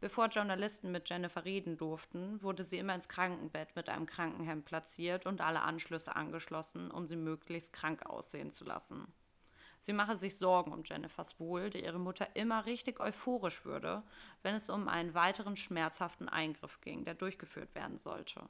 Bevor 0.00 0.28
Journalisten 0.28 0.92
mit 0.92 1.08
Jennifer 1.08 1.44
reden 1.44 1.76
durften, 1.76 2.42
wurde 2.42 2.62
sie 2.62 2.78
immer 2.78 2.94
ins 2.94 3.08
Krankenbett 3.08 3.74
mit 3.74 3.88
einem 3.88 4.06
Krankenhemd 4.06 4.66
platziert 4.66 5.24
und 5.24 5.40
alle 5.40 5.62
Anschlüsse 5.62 6.14
angeschlossen, 6.14 6.90
um 6.90 7.06
sie 7.06 7.16
möglichst 7.16 7.72
krank 7.72 8.04
aussehen 8.04 8.52
zu 8.52 8.64
lassen. 8.64 9.12
Sie 9.84 9.92
mache 9.92 10.16
sich 10.16 10.38
Sorgen 10.38 10.72
um 10.72 10.82
Jennifers 10.82 11.38
Wohl, 11.38 11.68
da 11.68 11.78
ihre 11.78 11.98
Mutter 11.98 12.34
immer 12.36 12.64
richtig 12.64 13.00
euphorisch 13.00 13.66
würde, 13.66 14.02
wenn 14.42 14.54
es 14.54 14.70
um 14.70 14.88
einen 14.88 15.12
weiteren 15.12 15.56
schmerzhaften 15.56 16.26
Eingriff 16.26 16.80
ging, 16.80 17.04
der 17.04 17.12
durchgeführt 17.12 17.74
werden 17.74 17.98
sollte. 17.98 18.48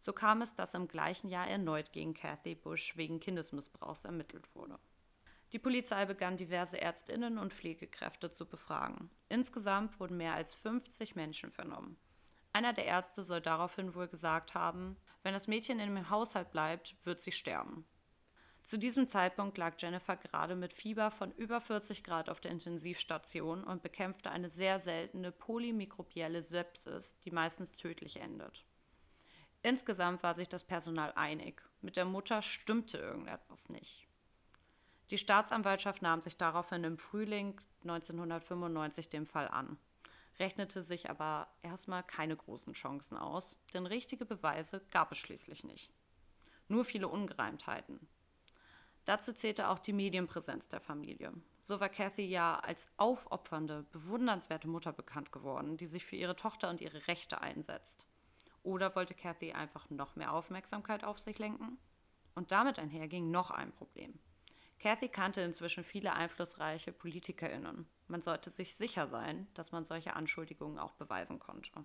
So 0.00 0.12
kam 0.12 0.42
es, 0.42 0.54
dass 0.54 0.74
im 0.74 0.86
gleichen 0.86 1.30
Jahr 1.30 1.48
erneut 1.48 1.92
gegen 1.92 2.12
Kathy 2.12 2.54
Bush 2.54 2.94
wegen 2.94 3.20
Kindesmissbrauchs 3.20 4.04
ermittelt 4.04 4.54
wurde. 4.54 4.78
Die 5.54 5.58
Polizei 5.58 6.04
begann 6.04 6.36
diverse 6.36 6.78
Ärztinnen 6.78 7.38
und 7.38 7.54
Pflegekräfte 7.54 8.30
zu 8.30 8.44
befragen. 8.44 9.08
Insgesamt 9.30 9.98
wurden 9.98 10.18
mehr 10.18 10.34
als 10.34 10.54
50 10.56 11.16
Menschen 11.16 11.52
vernommen. 11.52 11.96
Einer 12.52 12.74
der 12.74 12.84
Ärzte 12.84 13.22
soll 13.22 13.40
daraufhin 13.40 13.94
wohl 13.94 14.08
gesagt 14.08 14.54
haben, 14.54 14.98
wenn 15.22 15.32
das 15.32 15.48
Mädchen 15.48 15.80
in 15.80 15.94
dem 15.94 16.10
Haushalt 16.10 16.50
bleibt, 16.50 16.96
wird 17.04 17.22
sie 17.22 17.32
sterben. 17.32 17.86
Zu 18.64 18.78
diesem 18.78 19.06
Zeitpunkt 19.08 19.58
lag 19.58 19.74
Jennifer 19.78 20.16
gerade 20.16 20.56
mit 20.56 20.72
Fieber 20.72 21.10
von 21.10 21.32
über 21.32 21.60
40 21.60 22.02
Grad 22.02 22.30
auf 22.30 22.40
der 22.40 22.50
Intensivstation 22.50 23.62
und 23.62 23.82
bekämpfte 23.82 24.30
eine 24.30 24.48
sehr 24.48 24.80
seltene 24.80 25.32
polymikrobielle 25.32 26.42
Sepsis, 26.42 27.18
die 27.20 27.30
meistens 27.30 27.72
tödlich 27.72 28.20
endet. 28.20 28.64
Insgesamt 29.62 30.22
war 30.22 30.34
sich 30.34 30.48
das 30.48 30.64
Personal 30.64 31.12
einig. 31.12 31.62
Mit 31.82 31.96
der 31.96 32.06
Mutter 32.06 32.40
stimmte 32.40 32.98
irgendetwas 32.98 33.68
nicht. 33.68 34.06
Die 35.10 35.18
Staatsanwaltschaft 35.18 36.00
nahm 36.00 36.22
sich 36.22 36.38
daraufhin 36.38 36.84
im 36.84 36.96
Frühling 36.96 37.60
1995 37.82 39.10
dem 39.10 39.26
Fall 39.26 39.48
an, 39.48 39.78
rechnete 40.38 40.82
sich 40.82 41.10
aber 41.10 41.48
erstmal 41.62 42.02
keine 42.02 42.36
großen 42.36 42.72
Chancen 42.72 43.18
aus, 43.18 43.58
denn 43.74 43.84
richtige 43.86 44.24
Beweise 44.24 44.80
gab 44.90 45.12
es 45.12 45.18
schließlich 45.18 45.64
nicht. 45.64 45.92
Nur 46.68 46.86
viele 46.86 47.08
Ungereimtheiten. 47.08 48.08
Dazu 49.04 49.32
zählte 49.32 49.68
auch 49.68 49.78
die 49.78 49.92
Medienpräsenz 49.92 50.68
der 50.68 50.80
Familie. 50.80 51.32
So 51.62 51.80
war 51.80 51.88
Kathy 51.88 52.26
ja 52.26 52.58
als 52.58 52.88
aufopfernde, 52.96 53.84
bewundernswerte 53.92 54.68
Mutter 54.68 54.92
bekannt 54.92 55.32
geworden, 55.32 55.76
die 55.76 55.86
sich 55.86 56.04
für 56.04 56.16
ihre 56.16 56.36
Tochter 56.36 56.70
und 56.70 56.80
ihre 56.80 57.06
Rechte 57.06 57.40
einsetzt. 57.40 58.06
Oder 58.62 58.94
wollte 58.94 59.14
Kathy 59.14 59.52
einfach 59.52 59.90
noch 59.90 60.16
mehr 60.16 60.32
Aufmerksamkeit 60.32 61.04
auf 61.04 61.18
sich 61.18 61.38
lenken? 61.38 61.78
Und 62.34 62.50
damit 62.50 62.78
einherging 62.78 63.30
noch 63.30 63.50
ein 63.50 63.72
Problem. 63.72 64.18
Kathy 64.78 65.08
kannte 65.08 65.42
inzwischen 65.42 65.84
viele 65.84 66.14
einflussreiche 66.14 66.92
PolitikerInnen. 66.92 67.86
Man 68.08 68.22
sollte 68.22 68.50
sich 68.50 68.74
sicher 68.74 69.08
sein, 69.08 69.46
dass 69.54 69.72
man 69.72 69.84
solche 69.84 70.14
Anschuldigungen 70.14 70.78
auch 70.78 70.92
beweisen 70.92 71.38
konnte. 71.38 71.84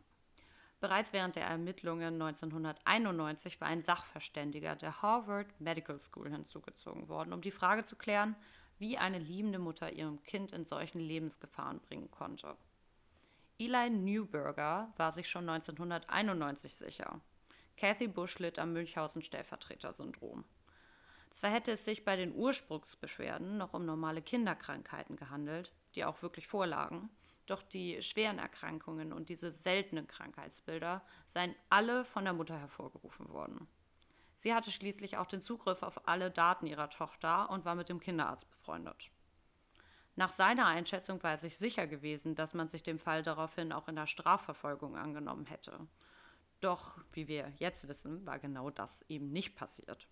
Bereits 0.79 1.11
während 1.11 1.35
der 1.35 1.45
Ermittlungen 1.45 2.21
1991 2.21 3.59
war 3.59 3.67
ein 3.67 3.81
Sachverständiger 3.81 4.77
der 4.77 5.01
Harvard 5.01 5.59
Medical 5.59 5.99
School 5.99 6.29
hinzugezogen 6.29 7.09
worden, 7.09 7.33
um 7.33 7.41
die 7.41 7.51
Frage 7.51 7.83
zu 7.83 7.97
klären, 7.97 8.35
wie 8.77 8.97
eine 8.97 9.19
liebende 9.19 9.59
Mutter 9.59 9.91
ihrem 9.91 10.23
Kind 10.23 10.53
in 10.53 10.65
solchen 10.65 10.99
Lebensgefahren 10.99 11.81
bringen 11.81 12.09
konnte. 12.11 12.55
Eli 13.59 13.89
Newberger 13.89 14.93
war 14.95 15.11
sich 15.11 15.29
schon 15.29 15.49
1991 15.49 16.73
sicher. 16.73 17.19
Kathy 17.75 18.07
Bush 18.07 18.39
litt 18.39 18.57
am 18.57 18.71
Münchhausen-Stellvertreter-Syndrom. 18.71 20.45
Zwar 21.33 21.51
hätte 21.51 21.73
es 21.73 21.83
sich 21.83 22.05
bei 22.05 22.15
den 22.15 22.33
Ursprungsbeschwerden 22.33 23.57
noch 23.57 23.73
um 23.73 23.85
normale 23.85 24.21
Kinderkrankheiten 24.21 25.17
gehandelt, 25.17 25.73
die 25.95 26.05
auch 26.05 26.21
wirklich 26.21 26.47
vorlagen, 26.47 27.09
doch 27.49 27.63
die 27.63 28.01
schweren 28.01 28.39
Erkrankungen 28.39 29.13
und 29.13 29.29
diese 29.29 29.51
seltenen 29.51 30.07
Krankheitsbilder 30.07 31.01
seien 31.27 31.55
alle 31.69 32.05
von 32.05 32.23
der 32.23 32.33
Mutter 32.33 32.57
hervorgerufen 32.57 33.29
worden. 33.29 33.67
Sie 34.35 34.53
hatte 34.53 34.71
schließlich 34.71 35.17
auch 35.17 35.27
den 35.27 35.41
Zugriff 35.41 35.83
auf 35.83 36.07
alle 36.07 36.31
Daten 36.31 36.65
ihrer 36.65 36.89
Tochter 36.89 37.49
und 37.49 37.65
war 37.65 37.75
mit 37.75 37.89
dem 37.89 37.99
Kinderarzt 37.99 38.49
befreundet. 38.49 39.09
Nach 40.15 40.31
seiner 40.31 40.65
Einschätzung 40.65 41.21
war 41.23 41.31
er 41.31 41.37
sich 41.37 41.57
sicher 41.57 41.87
gewesen, 41.87 42.35
dass 42.35 42.53
man 42.53 42.67
sich 42.67 42.83
dem 42.83 42.99
Fall 42.99 43.23
daraufhin 43.23 43.71
auch 43.71 43.87
in 43.87 43.95
der 43.95 44.07
Strafverfolgung 44.07 44.97
angenommen 44.97 45.45
hätte. 45.45 45.87
Doch, 46.61 46.97
wie 47.13 47.27
wir 47.27 47.53
jetzt 47.57 47.87
wissen, 47.87 48.25
war 48.25 48.39
genau 48.39 48.69
das 48.69 49.05
eben 49.09 49.31
nicht 49.31 49.55
passiert. 49.55 50.07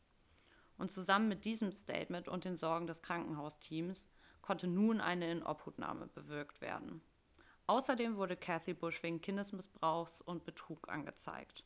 Und 0.77 0.91
zusammen 0.91 1.27
mit 1.27 1.46
diesem 1.46 1.72
Statement 1.72 2.27
und 2.27 2.46
den 2.46 2.56
Sorgen 2.56 2.88
des 2.88 3.01
Krankenhausteams 3.01 4.10
konnte 4.41 4.67
nun 4.67 5.01
eine 5.01 5.29
Inobhutnahme 5.29 6.08
bewirkt 6.08 6.62
werden. 6.62 7.01
Außerdem 7.68 8.16
wurde 8.16 8.38
Kathy 8.38 8.74
Bush 8.74 9.04
wegen 9.04 9.22
Kindesmissbrauchs 9.22 10.22
und 10.22 10.46
Betrug 10.46 10.90
angezeigt. 10.90 11.64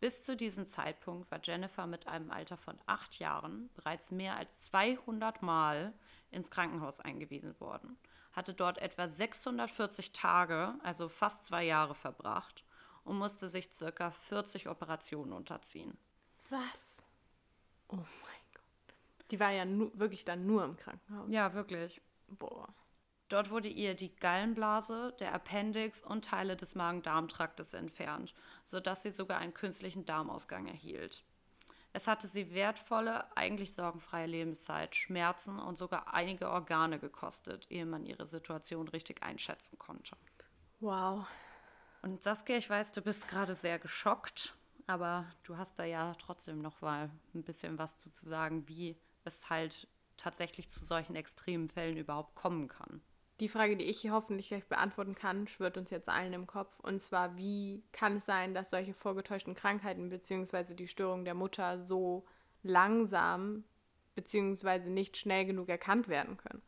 Bis 0.00 0.24
zu 0.24 0.36
diesem 0.36 0.68
Zeitpunkt 0.68 1.30
war 1.30 1.40
Jennifer 1.42 1.86
mit 1.86 2.06
einem 2.06 2.30
Alter 2.30 2.56
von 2.56 2.78
acht 2.86 3.18
Jahren 3.18 3.70
bereits 3.74 4.10
mehr 4.10 4.36
als 4.36 4.62
200 4.62 5.42
Mal 5.42 5.92
ins 6.30 6.50
Krankenhaus 6.50 7.00
eingewiesen 7.00 7.58
worden, 7.58 7.96
hatte 8.32 8.54
dort 8.54 8.78
etwa 8.78 9.08
640 9.08 10.12
Tage, 10.12 10.74
also 10.82 11.08
fast 11.08 11.46
zwei 11.46 11.64
Jahre 11.64 11.94
verbracht 11.94 12.64
und 13.04 13.18
musste 13.18 13.48
sich 13.48 13.72
circa 13.72 14.10
40 14.10 14.68
Operationen 14.68 15.32
unterziehen. 15.32 15.96
Was? 16.50 16.96
Oh 17.88 17.96
mein 17.96 18.44
Gott. 18.52 18.96
Die 19.30 19.40
war 19.40 19.50
ja 19.50 19.64
wirklich 19.94 20.24
dann 20.24 20.46
nur 20.46 20.64
im 20.64 20.76
Krankenhaus. 20.76 21.30
Ja, 21.30 21.54
wirklich. 21.54 22.00
Boah. 22.28 22.68
Dort 23.34 23.50
wurde 23.50 23.66
ihr 23.66 23.96
die 23.96 24.14
Gallenblase, 24.14 25.12
der 25.18 25.34
Appendix 25.34 26.00
und 26.04 26.24
Teile 26.24 26.54
des 26.54 26.76
Magen-Darm-Traktes 26.76 27.74
entfernt, 27.74 28.32
sodass 28.64 29.02
sie 29.02 29.10
sogar 29.10 29.38
einen 29.38 29.52
künstlichen 29.52 30.04
Darmausgang 30.04 30.68
erhielt. 30.68 31.24
Es 31.92 32.06
hatte 32.06 32.28
sie 32.28 32.54
wertvolle, 32.54 33.36
eigentlich 33.36 33.74
sorgenfreie 33.74 34.28
Lebenszeit, 34.28 34.94
Schmerzen 34.94 35.58
und 35.58 35.76
sogar 35.76 36.14
einige 36.14 36.48
Organe 36.48 37.00
gekostet, 37.00 37.66
ehe 37.72 37.86
man 37.86 38.06
ihre 38.06 38.28
Situation 38.28 38.86
richtig 38.86 39.24
einschätzen 39.24 39.80
konnte. 39.80 40.16
Wow. 40.78 41.26
Und 42.02 42.22
Saskia, 42.22 42.56
ich 42.56 42.70
weiß, 42.70 42.92
du 42.92 43.02
bist 43.02 43.26
gerade 43.26 43.56
sehr 43.56 43.80
geschockt, 43.80 44.54
aber 44.86 45.26
du 45.42 45.56
hast 45.56 45.80
da 45.80 45.82
ja 45.82 46.14
trotzdem 46.20 46.62
noch 46.62 46.82
mal 46.82 47.10
ein 47.34 47.42
bisschen 47.42 47.78
was 47.78 47.98
zu 47.98 48.10
sagen, 48.12 48.68
wie 48.68 48.96
es 49.24 49.50
halt 49.50 49.88
tatsächlich 50.16 50.70
zu 50.70 50.84
solchen 50.84 51.16
extremen 51.16 51.68
Fällen 51.68 51.96
überhaupt 51.96 52.36
kommen 52.36 52.68
kann. 52.68 53.02
Die 53.40 53.48
Frage, 53.48 53.76
die 53.76 53.84
ich 53.84 54.08
hoffentlich 54.10 54.48
gleich 54.48 54.66
beantworten 54.66 55.16
kann, 55.16 55.48
schwirrt 55.48 55.76
uns 55.76 55.90
jetzt 55.90 56.08
allen 56.08 56.32
im 56.32 56.46
Kopf. 56.46 56.78
Und 56.80 57.02
zwar, 57.02 57.36
wie 57.36 57.82
kann 57.90 58.18
es 58.18 58.26
sein, 58.26 58.54
dass 58.54 58.70
solche 58.70 58.94
vorgetäuschten 58.94 59.56
Krankheiten 59.56 60.08
bzw. 60.08 60.74
die 60.74 60.86
Störung 60.86 61.24
der 61.24 61.34
Mutter 61.34 61.80
so 61.82 62.24
langsam 62.62 63.64
bzw. 64.14 64.88
nicht 64.88 65.16
schnell 65.16 65.46
genug 65.46 65.68
erkannt 65.68 66.06
werden 66.08 66.36
können? 66.36 66.62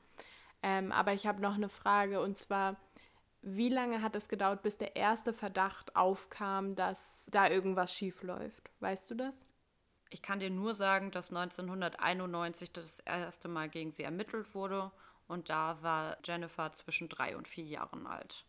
Ähm, 0.63 0.91
aber 0.91 1.13
ich 1.13 1.29
habe 1.29 1.41
noch 1.41 1.55
eine 1.55 1.69
Frage 1.69 2.21
und 2.21 2.37
zwar, 2.37 2.77
wie 3.43 3.69
lange 3.69 4.03
hat 4.03 4.17
es 4.17 4.29
gedauert, 4.29 4.63
bis 4.63 4.77
der 4.77 4.97
erste 4.97 5.33
Verdacht 5.33 5.95
aufkam, 5.95 6.75
dass 6.75 6.99
da 7.29 7.49
irgendwas 7.49 7.95
schief 7.95 8.25
läuft? 8.25 8.71
Weißt 8.81 9.09
du 9.09 9.15
das? 9.15 9.37
Ich 10.11 10.21
kann 10.21 10.41
dir 10.41 10.51
nur 10.51 10.75
sagen, 10.75 11.13
dass 11.13 11.31
1991 11.31 12.73
das 12.73 12.99
erste 13.01 13.47
Mal 13.47 13.69
gegen 13.69 13.93
sie 13.93 14.03
ermittelt 14.03 14.53
wurde 14.53 14.91
und 15.28 15.49
da 15.49 15.83
war 15.83 16.16
Jennifer 16.25 16.73
zwischen 16.73 17.09
drei 17.09 17.37
und 17.37 17.49
vier 17.49 17.64
Jahren 17.64 18.06
alt. 18.06 18.45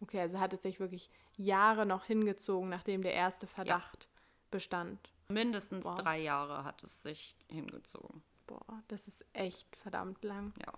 Okay, 0.00 0.20
also 0.20 0.40
hat 0.40 0.52
es 0.52 0.62
sich 0.62 0.80
wirklich 0.80 1.10
Jahre 1.36 1.86
noch 1.86 2.04
hingezogen, 2.04 2.68
nachdem 2.68 3.02
der 3.02 3.14
erste 3.14 3.46
Verdacht 3.46 4.04
ja. 4.04 4.20
bestand. 4.50 5.12
Mindestens 5.28 5.84
Boah. 5.84 5.94
drei 5.94 6.20
Jahre 6.20 6.64
hat 6.64 6.82
es 6.84 7.02
sich 7.02 7.36
hingezogen. 7.48 8.22
Boah, 8.46 8.82
das 8.88 9.06
ist 9.08 9.24
echt 9.32 9.74
verdammt 9.76 10.22
lang. 10.22 10.52
Ja. 10.60 10.72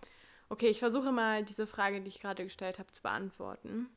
Okay, 0.48 0.68
ich 0.68 0.78
versuche 0.78 1.10
mal 1.10 1.44
diese 1.44 1.66
Frage, 1.66 2.00
die 2.00 2.08
ich 2.08 2.20
gerade 2.20 2.44
gestellt 2.44 2.78
habe, 2.78 2.92
zu 2.92 3.02
beantworten. 3.02 3.88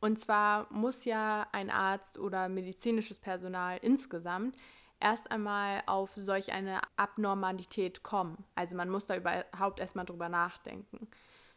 Und 0.00 0.18
zwar 0.18 0.72
muss 0.72 1.04
ja 1.04 1.46
ein 1.52 1.70
Arzt 1.70 2.18
oder 2.18 2.48
medizinisches 2.48 3.18
Personal 3.18 3.78
insgesamt 3.82 4.56
erst 5.00 5.30
einmal 5.30 5.82
auf 5.86 6.10
solch 6.16 6.52
eine 6.52 6.80
Abnormalität 6.96 8.02
kommen. 8.02 8.44
Also 8.54 8.76
man 8.76 8.90
muss 8.90 9.06
da 9.06 9.16
überhaupt 9.16 9.80
erstmal 9.80 10.04
drüber 10.04 10.28
nachdenken. 10.28 11.08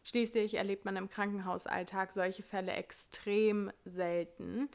Schließlich 0.04 0.56
erlebt 0.56 0.86
man 0.86 0.96
im 0.98 1.10
Krankenhausalltag 1.10 2.12
solche 2.12 2.44
Fälle 2.44 2.72
extrem 2.72 3.72
selten. 3.86 4.70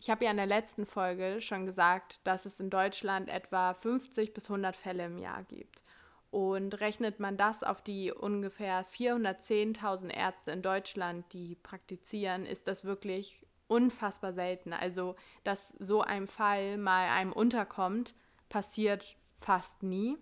Ich 0.00 0.10
habe 0.10 0.24
ja 0.24 0.32
in 0.32 0.36
der 0.36 0.46
letzten 0.46 0.86
Folge 0.86 1.40
schon 1.40 1.66
gesagt, 1.66 2.20
dass 2.24 2.44
es 2.46 2.58
in 2.58 2.70
Deutschland 2.70 3.28
etwa 3.28 3.74
50 3.74 4.34
bis 4.34 4.50
100 4.50 4.76
Fälle 4.76 5.06
im 5.06 5.18
Jahr 5.18 5.44
gibt. 5.44 5.84
Und 6.32 6.80
rechnet 6.80 7.20
man 7.20 7.36
das 7.36 7.62
auf 7.62 7.82
die 7.82 8.10
ungefähr 8.10 8.84
410.000 8.86 10.10
Ärzte 10.10 10.50
in 10.50 10.62
Deutschland, 10.62 11.32
die 11.32 11.54
praktizieren, 11.56 12.46
ist 12.46 12.66
das 12.66 12.84
wirklich 12.84 13.46
unfassbar 13.72 14.32
selten. 14.32 14.72
Also, 14.72 15.16
dass 15.44 15.70
so 15.78 16.02
ein 16.02 16.26
Fall 16.26 16.78
mal 16.78 17.08
einem 17.08 17.32
unterkommt, 17.32 18.14
passiert 18.48 19.16
fast 19.40 19.82
nie. 19.82 20.18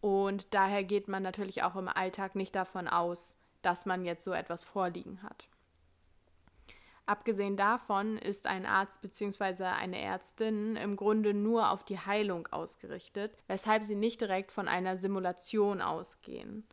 Und 0.00 0.54
daher 0.54 0.82
geht 0.82 1.08
man 1.08 1.22
natürlich 1.22 1.62
auch 1.62 1.76
im 1.76 1.88
Alltag 1.88 2.34
nicht 2.34 2.54
davon 2.54 2.88
aus, 2.88 3.36
dass 3.62 3.84
man 3.84 4.04
jetzt 4.04 4.24
so 4.24 4.32
etwas 4.32 4.64
vorliegen 4.64 5.22
hat. 5.22 5.48
Abgesehen 7.10 7.56
davon 7.56 8.18
ist 8.18 8.46
ein 8.46 8.66
Arzt 8.66 9.02
bzw. 9.02 9.64
eine 9.64 10.00
Ärztin 10.00 10.76
im 10.76 10.94
Grunde 10.94 11.34
nur 11.34 11.70
auf 11.70 11.84
die 11.84 11.98
Heilung 11.98 12.46
ausgerichtet, 12.52 13.36
weshalb 13.48 13.84
sie 13.84 13.96
nicht 13.96 14.20
direkt 14.20 14.52
von 14.52 14.68
einer 14.68 14.96
Simulation 14.96 15.82
ausgehen. 15.82 16.64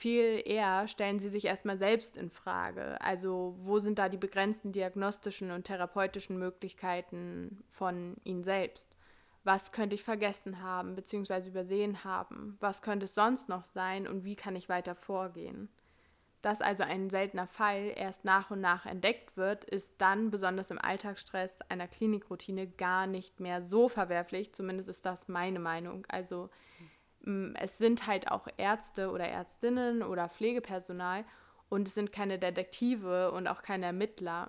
Viel 0.00 0.42
eher 0.46 0.88
stellen 0.88 1.20
sie 1.20 1.28
sich 1.28 1.44
erstmal 1.44 1.76
selbst 1.76 2.16
in 2.16 2.30
Frage. 2.30 2.98
Also, 3.02 3.54
wo 3.58 3.78
sind 3.78 3.98
da 3.98 4.08
die 4.08 4.16
begrenzten 4.16 4.72
diagnostischen 4.72 5.50
und 5.50 5.64
therapeutischen 5.64 6.38
Möglichkeiten 6.38 7.62
von 7.66 8.16
ihnen 8.24 8.42
selbst? 8.42 8.96
Was 9.44 9.72
könnte 9.72 9.94
ich 9.94 10.02
vergessen 10.02 10.62
haben 10.62 10.94
bzw. 10.94 11.50
übersehen 11.50 12.02
haben? 12.02 12.56
Was 12.60 12.80
könnte 12.80 13.04
es 13.04 13.14
sonst 13.14 13.50
noch 13.50 13.66
sein 13.66 14.08
und 14.08 14.24
wie 14.24 14.36
kann 14.36 14.56
ich 14.56 14.70
weiter 14.70 14.94
vorgehen? 14.94 15.68
Dass 16.40 16.62
also 16.62 16.82
ein 16.82 17.10
seltener 17.10 17.46
Fall 17.46 17.92
erst 17.94 18.24
nach 18.24 18.50
und 18.50 18.62
nach 18.62 18.86
entdeckt 18.86 19.36
wird, 19.36 19.64
ist 19.64 19.92
dann 19.98 20.30
besonders 20.30 20.70
im 20.70 20.78
Alltagsstress 20.78 21.58
einer 21.68 21.88
Klinikroutine 21.88 22.68
gar 22.68 23.06
nicht 23.06 23.38
mehr 23.38 23.60
so 23.60 23.90
verwerflich. 23.90 24.54
Zumindest 24.54 24.88
ist 24.88 25.04
das 25.04 25.28
meine 25.28 25.58
Meinung. 25.58 26.06
Also 26.08 26.48
es 27.54 27.78
sind 27.78 28.06
halt 28.06 28.30
auch 28.30 28.46
Ärzte 28.56 29.10
oder 29.10 29.26
Ärztinnen 29.28 30.02
oder 30.02 30.28
Pflegepersonal 30.28 31.24
und 31.68 31.88
es 31.88 31.94
sind 31.94 32.12
keine 32.12 32.38
Detektive 32.38 33.32
und 33.32 33.46
auch 33.46 33.62
keine 33.62 33.86
Ermittler. 33.86 34.48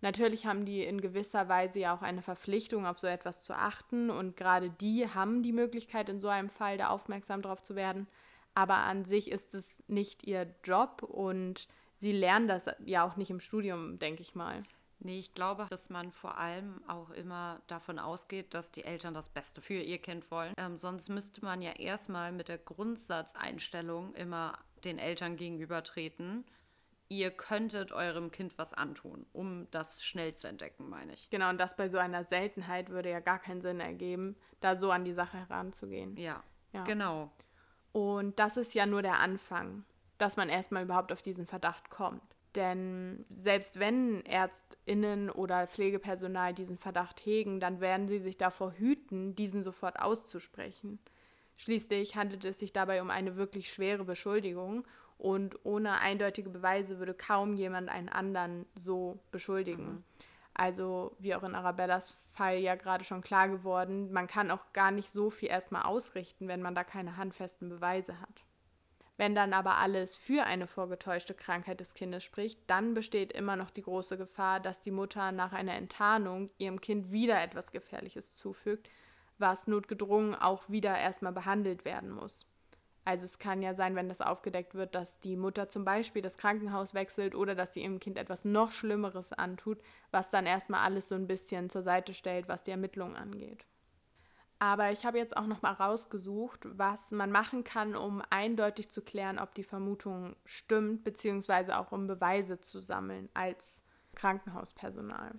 Natürlich 0.00 0.46
haben 0.46 0.64
die 0.64 0.82
in 0.82 1.00
gewisser 1.00 1.48
Weise 1.48 1.78
ja 1.78 1.96
auch 1.96 2.02
eine 2.02 2.22
Verpflichtung, 2.22 2.86
auf 2.86 2.98
so 2.98 3.06
etwas 3.06 3.44
zu 3.44 3.54
achten 3.54 4.10
und 4.10 4.36
gerade 4.36 4.70
die 4.70 5.08
haben 5.08 5.42
die 5.42 5.52
Möglichkeit, 5.52 6.08
in 6.08 6.20
so 6.20 6.28
einem 6.28 6.50
Fall 6.50 6.78
da 6.78 6.88
aufmerksam 6.88 7.42
drauf 7.42 7.62
zu 7.62 7.74
werden 7.74 8.06
aber 8.54 8.76
an 8.76 9.04
sich 9.04 9.30
ist 9.30 9.54
es 9.54 9.82
nicht 9.88 10.26
ihr 10.26 10.54
Job 10.62 11.02
und 11.02 11.68
sie 11.96 12.12
lernen 12.12 12.48
das 12.48 12.66
ja 12.84 13.04
auch 13.04 13.16
nicht 13.16 13.30
im 13.30 13.40
Studium, 13.40 13.98
denke 13.98 14.22
ich 14.22 14.34
mal. 14.34 14.62
Nee, 15.04 15.18
ich 15.18 15.34
glaube, 15.34 15.66
dass 15.68 15.90
man 15.90 16.12
vor 16.12 16.38
allem 16.38 16.80
auch 16.88 17.10
immer 17.10 17.60
davon 17.66 17.98
ausgeht, 17.98 18.54
dass 18.54 18.72
die 18.72 18.84
Eltern 18.84 19.12
das 19.12 19.28
Beste 19.28 19.60
für 19.60 19.74
ihr 19.74 19.98
Kind 19.98 20.30
wollen. 20.30 20.54
Ähm, 20.56 20.78
sonst 20.78 21.10
müsste 21.10 21.44
man 21.44 21.60
ja 21.60 21.72
erstmal 21.72 22.32
mit 22.32 22.48
der 22.48 22.56
Grundsatzeinstellung 22.56 24.14
immer 24.14 24.58
den 24.82 24.98
Eltern 24.98 25.36
gegenübertreten. 25.36 26.46
Ihr 27.10 27.30
könntet 27.30 27.92
eurem 27.92 28.30
Kind 28.30 28.56
was 28.56 28.72
antun, 28.72 29.26
um 29.34 29.70
das 29.70 30.02
schnell 30.02 30.36
zu 30.36 30.48
entdecken, 30.48 30.88
meine 30.88 31.12
ich. 31.12 31.28
Genau, 31.28 31.50
und 31.50 31.58
das 31.58 31.76
bei 31.76 31.90
so 31.90 31.98
einer 31.98 32.24
Seltenheit 32.24 32.88
würde 32.88 33.10
ja 33.10 33.20
gar 33.20 33.38
keinen 33.38 33.60
Sinn 33.60 33.80
ergeben, 33.80 34.36
da 34.60 34.74
so 34.74 34.90
an 34.90 35.04
die 35.04 35.12
Sache 35.12 35.36
heranzugehen. 35.36 36.16
Ja, 36.16 36.42
ja. 36.72 36.84
genau. 36.84 37.30
Und 37.92 38.38
das 38.38 38.56
ist 38.56 38.72
ja 38.72 38.86
nur 38.86 39.02
der 39.02 39.18
Anfang, 39.18 39.84
dass 40.16 40.38
man 40.38 40.48
erstmal 40.48 40.84
überhaupt 40.84 41.12
auf 41.12 41.20
diesen 41.20 41.46
Verdacht 41.46 41.90
kommt. 41.90 42.33
Denn 42.54 43.24
selbst 43.36 43.80
wenn 43.80 44.24
Ärztinnen 44.26 45.30
oder 45.30 45.66
Pflegepersonal 45.66 46.54
diesen 46.54 46.78
Verdacht 46.78 47.24
hegen, 47.24 47.58
dann 47.58 47.80
werden 47.80 48.06
sie 48.06 48.20
sich 48.20 48.36
davor 48.36 48.72
hüten, 48.72 49.34
diesen 49.34 49.64
sofort 49.64 49.98
auszusprechen. 49.98 50.98
Schließlich 51.56 52.16
handelt 52.16 52.44
es 52.44 52.58
sich 52.58 52.72
dabei 52.72 53.02
um 53.02 53.10
eine 53.10 53.36
wirklich 53.36 53.72
schwere 53.72 54.04
Beschuldigung 54.04 54.86
und 55.18 55.64
ohne 55.64 56.00
eindeutige 56.00 56.50
Beweise 56.50 56.98
würde 56.98 57.14
kaum 57.14 57.54
jemand 57.54 57.88
einen 57.88 58.08
anderen 58.08 58.66
so 58.74 59.18
beschuldigen. 59.30 59.86
Mhm. 59.86 60.04
Also 60.54 61.16
wie 61.18 61.34
auch 61.34 61.42
in 61.42 61.54
Arabellas 61.54 62.16
Fall 62.32 62.58
ja 62.58 62.74
gerade 62.76 63.04
schon 63.04 63.22
klar 63.22 63.48
geworden, 63.48 64.12
man 64.12 64.26
kann 64.26 64.50
auch 64.50 64.72
gar 64.72 64.90
nicht 64.90 65.10
so 65.10 65.30
viel 65.30 65.48
erstmal 65.48 65.82
ausrichten, 65.82 66.48
wenn 66.48 66.62
man 66.62 66.74
da 66.74 66.84
keine 66.84 67.16
handfesten 67.16 67.68
Beweise 67.68 68.20
hat. 68.20 68.44
Wenn 69.16 69.34
dann 69.34 69.52
aber 69.52 69.76
alles 69.76 70.16
für 70.16 70.44
eine 70.44 70.66
vorgetäuschte 70.66 71.34
Krankheit 71.34 71.78
des 71.78 71.94
Kindes 71.94 72.24
spricht, 72.24 72.58
dann 72.66 72.94
besteht 72.94 73.32
immer 73.32 73.54
noch 73.54 73.70
die 73.70 73.82
große 73.82 74.16
Gefahr, 74.16 74.58
dass 74.58 74.80
die 74.80 74.90
Mutter 74.90 75.30
nach 75.30 75.52
einer 75.52 75.74
Enttarnung 75.74 76.50
ihrem 76.58 76.80
Kind 76.80 77.12
wieder 77.12 77.40
etwas 77.40 77.70
Gefährliches 77.70 78.36
zufügt, 78.36 78.90
was 79.38 79.68
notgedrungen 79.68 80.34
auch 80.34 80.68
wieder 80.68 80.98
erstmal 80.98 81.32
behandelt 81.32 81.84
werden 81.84 82.10
muss. 82.10 82.46
Also 83.04 83.24
es 83.24 83.38
kann 83.38 83.62
ja 83.62 83.74
sein, 83.74 83.96
wenn 83.96 84.08
das 84.08 84.22
aufgedeckt 84.22 84.74
wird, 84.74 84.94
dass 84.94 85.20
die 85.20 85.36
Mutter 85.36 85.68
zum 85.68 85.84
Beispiel 85.84 86.22
das 86.22 86.38
Krankenhaus 86.38 86.94
wechselt 86.94 87.34
oder 87.34 87.54
dass 87.54 87.74
sie 87.74 87.82
ihrem 87.82 88.00
Kind 88.00 88.18
etwas 88.18 88.44
noch 88.44 88.72
Schlimmeres 88.72 89.32
antut, 89.32 89.78
was 90.10 90.30
dann 90.30 90.46
erstmal 90.46 90.80
alles 90.80 91.08
so 91.08 91.14
ein 91.14 91.26
bisschen 91.26 91.68
zur 91.68 91.82
Seite 91.82 92.14
stellt, 92.14 92.48
was 92.48 92.64
die 92.64 92.70
Ermittlungen 92.70 93.14
angeht. 93.14 93.66
Aber 94.64 94.90
ich 94.92 95.04
habe 95.04 95.18
jetzt 95.18 95.36
auch 95.36 95.46
noch 95.46 95.60
mal 95.60 95.74
rausgesucht, 95.74 96.60
was 96.64 97.10
man 97.10 97.30
machen 97.30 97.64
kann, 97.64 97.94
um 97.94 98.22
eindeutig 98.30 98.88
zu 98.88 99.02
klären, 99.02 99.38
ob 99.38 99.54
die 99.54 99.62
Vermutung 99.62 100.36
stimmt, 100.46 101.04
beziehungsweise 101.04 101.76
auch 101.78 101.92
um 101.92 102.06
Beweise 102.06 102.58
zu 102.58 102.80
sammeln 102.80 103.28
als 103.34 103.84
Krankenhauspersonal. 104.14 105.32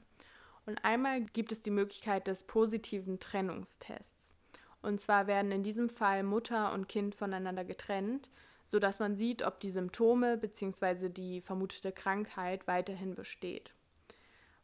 Und 0.68 0.86
einmal 0.86 1.22
gibt 1.22 1.52
es 1.52 1.64
die 1.64 1.72
Möglichkeit 1.72 2.28
des 2.28 2.44
positiven 2.44 3.20
Trennungstests. 3.20 4.36
Und 4.84 5.02
zwar 5.02 5.26
werden 5.26 5.52
in 5.52 5.64
diesem 5.64 5.90
Fall 5.90 6.22
Mutter 6.22 6.72
und 6.74 6.88
Kind 6.88 7.16
voneinander 7.16 7.66
getrennt, 7.66 8.30
sodass 8.68 9.00
man 9.00 9.16
sieht, 9.16 9.42
ob 9.42 9.60
die 9.60 9.72
Symptome 9.72 10.38
bzw. 10.38 11.10
die 11.10 11.42
vermutete 11.42 11.92
Krankheit 11.92 12.68
weiterhin 12.68 13.16
besteht. 13.16 13.75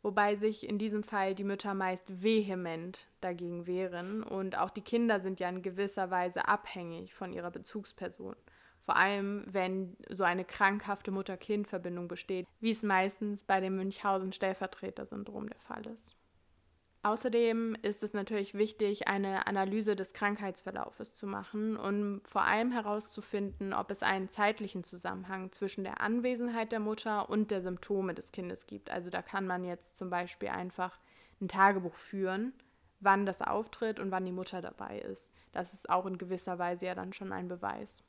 Wobei 0.03 0.35
sich 0.35 0.67
in 0.67 0.79
diesem 0.79 1.03
Fall 1.03 1.35
die 1.35 1.43
Mütter 1.43 1.75
meist 1.75 2.23
vehement 2.23 3.07
dagegen 3.21 3.67
wehren 3.67 4.23
und 4.23 4.57
auch 4.57 4.71
die 4.71 4.81
Kinder 4.81 5.19
sind 5.19 5.39
ja 5.39 5.47
in 5.47 5.61
gewisser 5.61 6.09
Weise 6.09 6.47
abhängig 6.47 7.13
von 7.13 7.33
ihrer 7.33 7.51
Bezugsperson. 7.51 8.35
Vor 8.83 8.95
allem, 8.95 9.43
wenn 9.45 9.95
so 10.09 10.23
eine 10.23 10.43
krankhafte 10.43 11.11
Mutter-Kind-Verbindung 11.11 12.07
besteht, 12.07 12.47
wie 12.59 12.71
es 12.71 12.81
meistens 12.81 13.43
bei 13.43 13.59
dem 13.59 13.75
Münchhausen-Stellvertreter-Syndrom 13.75 15.49
der 15.49 15.59
Fall 15.59 15.85
ist. 15.85 16.15
Außerdem 17.03 17.75
ist 17.81 18.03
es 18.03 18.13
natürlich 18.13 18.53
wichtig, 18.53 19.07
eine 19.07 19.47
Analyse 19.47 19.95
des 19.95 20.13
Krankheitsverlaufes 20.13 21.15
zu 21.15 21.25
machen 21.25 21.75
um 21.75 22.21
vor 22.23 22.43
allem 22.43 22.71
herauszufinden, 22.71 23.73
ob 23.73 23.89
es 23.89 24.03
einen 24.03 24.29
zeitlichen 24.29 24.83
Zusammenhang 24.83 25.51
zwischen 25.51 25.83
der 25.83 25.99
Anwesenheit 25.99 26.71
der 26.71 26.79
Mutter 26.79 27.27
und 27.29 27.49
der 27.49 27.63
Symptome 27.63 28.13
des 28.13 28.31
Kindes 28.31 28.67
gibt. 28.67 28.91
Also 28.91 29.09
da 29.09 29.23
kann 29.23 29.47
man 29.47 29.63
jetzt 29.63 29.97
zum 29.97 30.11
Beispiel 30.11 30.49
einfach 30.49 30.99
ein 31.41 31.47
Tagebuch 31.47 31.95
führen, 31.95 32.53
wann 32.99 33.25
das 33.25 33.41
auftritt 33.41 33.99
und 33.99 34.11
wann 34.11 34.25
die 34.25 34.31
Mutter 34.31 34.61
dabei 34.61 34.99
ist. 34.99 35.31
Das 35.53 35.73
ist 35.73 35.89
auch 35.89 36.05
in 36.05 36.19
gewisser 36.19 36.59
Weise 36.59 36.85
ja 36.85 36.93
dann 36.93 37.13
schon 37.13 37.31
ein 37.31 37.47
Beweis. 37.47 38.03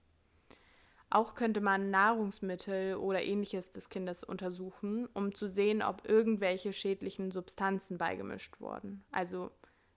Auch 1.15 1.35
könnte 1.35 1.61
man 1.61 1.91
Nahrungsmittel 1.91 2.95
oder 2.95 3.23
ähnliches 3.23 3.71
des 3.71 3.91
Kindes 3.91 4.25
untersuchen, 4.25 5.07
um 5.13 5.35
zu 5.35 5.47
sehen, 5.47 5.83
ob 5.83 6.09
irgendwelche 6.09 6.73
schädlichen 6.73 7.31
Substanzen 7.31 7.99
beigemischt 7.99 8.63
wurden. 8.63 9.05
Also 9.13 9.51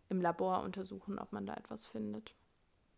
im 0.10 0.20
Labor 0.20 0.64
untersuchen, 0.64 1.18
ob 1.18 1.32
man 1.32 1.46
da 1.46 1.54
etwas 1.54 1.88
findet. 1.88 2.36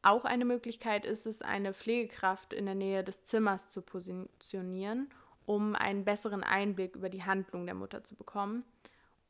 Auch 0.02 0.26
eine 0.26 0.46
Möglichkeit 0.46 1.06
ist 1.06 1.28
es, 1.28 1.44
eine 1.44 1.76
Pflegekraft 1.76 2.54
in 2.54 2.66
der 2.66 2.74
Nähe 2.74 3.04
des 3.04 3.24
Zimmers 3.26 3.70
zu 3.70 3.84
positionieren, 3.84 5.12
um 5.46 5.76
einen 5.76 6.04
besseren 6.04 6.44
Einblick 6.44 6.96
über 6.96 7.10
die 7.10 7.24
Handlung 7.24 7.68
der 7.68 7.76
Mutter 7.76 8.04
zu 8.04 8.16
bekommen. 8.16 8.64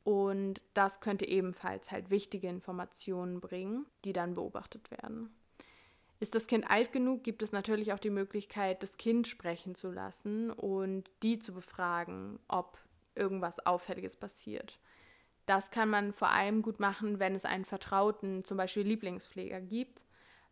Und 0.02 0.62
das 0.72 1.00
könnte 1.00 1.28
ebenfalls 1.28 1.90
halt 1.90 2.08
wichtige 2.08 2.48
Informationen 2.48 3.42
bringen, 3.42 3.84
die 4.06 4.14
dann 4.14 4.34
beobachtet 4.34 4.90
werden. 4.90 5.28
Ist 6.20 6.34
das 6.34 6.48
Kind 6.48 6.68
alt 6.68 6.92
genug, 6.92 7.22
gibt 7.22 7.42
es 7.42 7.52
natürlich 7.52 7.92
auch 7.92 7.98
die 7.98 8.10
Möglichkeit, 8.10 8.82
das 8.82 8.96
Kind 8.96 9.28
sprechen 9.28 9.74
zu 9.74 9.90
lassen 9.90 10.50
und 10.50 11.10
die 11.22 11.38
zu 11.38 11.52
befragen, 11.52 12.40
ob 12.48 12.78
irgendwas 13.14 13.64
Auffälliges 13.64 14.16
passiert. 14.16 14.80
Das 15.46 15.70
kann 15.70 15.88
man 15.88 16.12
vor 16.12 16.30
allem 16.30 16.62
gut 16.62 16.80
machen, 16.80 17.20
wenn 17.20 17.34
es 17.34 17.44
einen 17.44 17.64
vertrauten, 17.64 18.44
zum 18.44 18.56
Beispiel 18.56 18.82
Lieblingspfleger 18.82 19.60
gibt. 19.60 20.02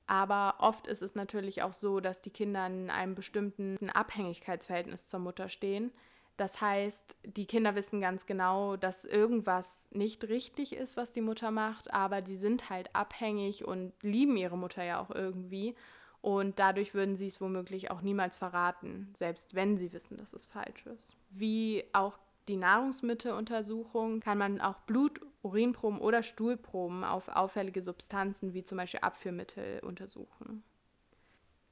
Aber 0.07 0.55
oft 0.59 0.87
ist 0.87 1.03
es 1.03 1.17
natürlich 1.17 1.63
auch 1.63 1.73
so, 1.73 1.99
dass 2.01 2.23
die 2.23 2.31
Kinder 2.31 2.65
in 2.67 2.91
einem 2.91 3.17
bestimmten 3.17 3.91
Abhängigkeitsverhältnis 3.91 5.09
zur 5.09 5.21
Mutter 5.21 5.49
stehen 5.49 5.91
das 6.37 6.61
heißt, 6.61 7.17
die 7.25 7.47
Kinder 7.47 7.75
wissen 7.75 8.01
ganz 8.01 8.27
genau, 8.27 8.77
dass 8.77 9.05
irgendwas 9.05 9.89
nicht 9.91 10.25
richtig 10.29 10.75
ist, 10.75 10.97
was 10.97 11.13
die 11.13 11.23
Mutter 11.23 11.51
macht, 11.51 11.93
aber 11.93 12.21
die 12.21 12.37
sind 12.37 12.69
halt 12.69 12.95
abhängig 12.95 13.65
und 13.65 13.93
lieben 14.03 14.37
ihre 14.37 14.59
Mutter 14.59 14.85
ja 14.85 15.01
auch 15.01 15.11
irgendwie. 15.11 15.75
Und 16.21 16.59
dadurch 16.59 16.93
würden 16.93 17.17
sie 17.17 17.29
es 17.29 17.41
womöglich 17.41 17.91
auch 17.91 18.03
niemals 18.03 18.37
verraten, 18.37 19.13
selbst 19.15 19.55
wenn 19.55 19.79
sie 19.79 19.93
wissen, 19.93 20.17
dass 20.17 20.33
es 20.33 20.45
falsch 20.45 20.85
ist. 20.87 21.17
Wie 21.31 21.85
auch 21.93 22.19
die 22.49 22.57
Nahrungsmitteluntersuchung 22.57 24.21
kann 24.21 24.39
man 24.39 24.61
auch 24.61 24.81
Blut, 24.81 25.21
Urinproben 25.43 26.01
oder 26.01 26.23
Stuhlproben 26.23 27.05
auf 27.05 27.29
auffällige 27.29 27.81
Substanzen 27.81 28.55
wie 28.55 28.65
zum 28.65 28.79
Beispiel 28.79 29.01
Abführmittel 29.01 29.81
untersuchen. 29.81 30.63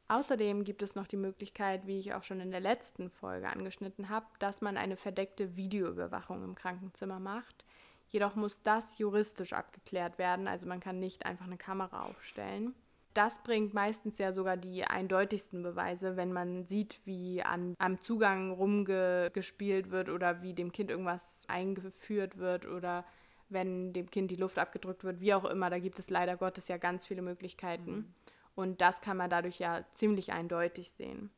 Außerdem 0.08 0.64
gibt 0.64 0.82
es 0.82 0.94
noch 0.94 1.06
die 1.06 1.16
Möglichkeit, 1.16 1.86
wie 1.86 1.98
ich 1.98 2.14
auch 2.14 2.22
schon 2.22 2.40
in 2.40 2.50
der 2.50 2.60
letzten 2.60 3.10
Folge 3.10 3.48
angeschnitten 3.48 4.10
habe, 4.10 4.26
dass 4.38 4.60
man 4.60 4.76
eine 4.76 4.96
verdeckte 4.96 5.56
Videoüberwachung 5.56 6.44
im 6.44 6.54
Krankenzimmer 6.54 7.20
macht. 7.20 7.64
Jedoch 8.10 8.36
muss 8.36 8.62
das 8.62 8.98
juristisch 8.98 9.54
abgeklärt 9.54 10.18
werden, 10.18 10.46
also 10.46 10.66
man 10.66 10.80
kann 10.80 11.00
nicht 11.00 11.26
einfach 11.26 11.46
eine 11.46 11.56
Kamera 11.56 12.04
aufstellen. 12.04 12.74
Das 13.14 13.42
bringt 13.42 13.74
meistens 13.74 14.18
ja 14.18 14.32
sogar 14.32 14.56
die 14.56 14.84
eindeutigsten 14.84 15.62
Beweise, 15.62 16.16
wenn 16.16 16.32
man 16.32 16.66
sieht, 16.66 17.00
wie 17.04 17.42
an, 17.42 17.74
am 17.78 18.00
Zugang 18.00 18.50
rumgespielt 18.50 19.90
wird 19.90 20.08
oder 20.08 20.42
wie 20.42 20.52
dem 20.52 20.72
Kind 20.72 20.90
irgendwas 20.90 21.44
eingeführt 21.46 22.38
wird 22.38 22.66
oder 22.66 23.04
wenn 23.48 23.92
dem 23.92 24.10
Kind 24.10 24.32
die 24.32 24.36
Luft 24.36 24.58
abgedrückt 24.58 25.04
wird, 25.04 25.20
wie 25.20 25.32
auch 25.32 25.44
immer. 25.44 25.70
Da 25.70 25.78
gibt 25.78 25.98
es 25.98 26.10
leider 26.10 26.36
Gottes 26.36 26.66
ja 26.68 26.76
ganz 26.76 27.06
viele 27.06 27.22
Möglichkeiten. 27.22 27.92
Mhm. 27.92 28.14
Und 28.54 28.80
das 28.80 29.00
kann 29.00 29.16
man 29.16 29.30
dadurch 29.30 29.58
ja 29.58 29.84
ziemlich 29.92 30.32
eindeutig 30.32 30.90
sehen. 30.90 31.30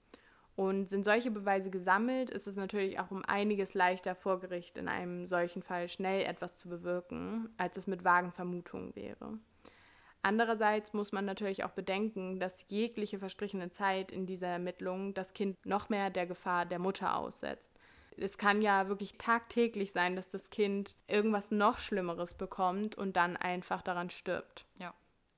Und 0.54 0.88
sind 0.88 1.04
solche 1.04 1.30
Beweise 1.30 1.70
gesammelt, 1.70 2.30
ist 2.30 2.46
es 2.46 2.56
natürlich 2.56 2.98
auch 2.98 3.10
um 3.10 3.22
einiges 3.26 3.74
leichter 3.74 4.14
vor 4.14 4.40
Gericht 4.40 4.78
in 4.78 4.88
einem 4.88 5.26
solchen 5.26 5.62
Fall 5.62 5.88
schnell 5.88 6.24
etwas 6.24 6.58
zu 6.58 6.68
bewirken, 6.68 7.50
als 7.58 7.76
es 7.76 7.86
mit 7.86 8.04
vagen 8.04 8.32
Vermutungen 8.32 8.96
wäre. 8.96 9.38
Andererseits 10.22 10.94
muss 10.94 11.12
man 11.12 11.26
natürlich 11.26 11.62
auch 11.64 11.70
bedenken, 11.70 12.40
dass 12.40 12.64
jegliche 12.68 13.18
verstrichene 13.18 13.70
Zeit 13.70 14.10
in 14.10 14.26
dieser 14.26 14.48
Ermittlung 14.48 15.12
das 15.12 15.34
Kind 15.34 15.56
noch 15.66 15.90
mehr 15.90 16.08
der 16.08 16.26
Gefahr 16.26 16.64
der 16.64 16.78
Mutter 16.78 17.16
aussetzt. 17.16 17.72
Es 18.16 18.38
kann 18.38 18.62
ja 18.62 18.88
wirklich 18.88 19.18
tagtäglich 19.18 19.92
sein, 19.92 20.16
dass 20.16 20.30
das 20.30 20.48
Kind 20.48 20.96
irgendwas 21.06 21.50
noch 21.50 21.78
Schlimmeres 21.78 22.32
bekommt 22.32 22.94
und 22.96 23.16
dann 23.16 23.36
einfach 23.36 23.82
daran 23.82 24.08
stirbt. 24.08 24.64
Ja 24.78 24.94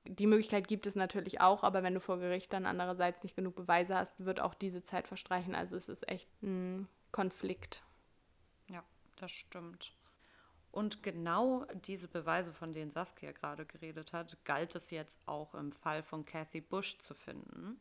die 0.07 0.27
Möglichkeit 0.27 0.67
gibt 0.67 0.87
es 0.87 0.95
natürlich 0.95 1.41
auch, 1.41 1.63
aber 1.63 1.83
wenn 1.83 1.93
du 1.93 1.99
vor 1.99 2.19
Gericht 2.19 2.51
dann 2.53 2.65
andererseits 2.65 3.23
nicht 3.23 3.35
genug 3.35 3.55
Beweise 3.55 3.95
hast, 3.95 4.25
wird 4.25 4.39
auch 4.39 4.53
diese 4.53 4.83
Zeit 4.83 5.07
verstreichen. 5.07 5.55
Also 5.55 5.75
es 5.75 5.89
ist 5.89 6.07
echt 6.07 6.29
ein 6.41 6.87
Konflikt. 7.11 7.83
Ja, 8.67 8.83
das 9.17 9.31
stimmt. 9.31 9.93
Und 10.71 11.01
genau 11.01 11.65
diese 11.85 12.07
Beweise, 12.07 12.53
von 12.53 12.73
denen 12.73 12.91
Saskia 12.91 13.31
gerade 13.31 13.65
geredet 13.65 14.13
hat, 14.13 14.37
galt 14.45 14.75
es 14.75 14.91
jetzt 14.91 15.19
auch 15.25 15.55
im 15.55 15.71
Fall 15.71 16.03
von 16.03 16.25
Kathy 16.25 16.61
Bush 16.61 16.97
zu 16.99 17.13
finden. 17.15 17.79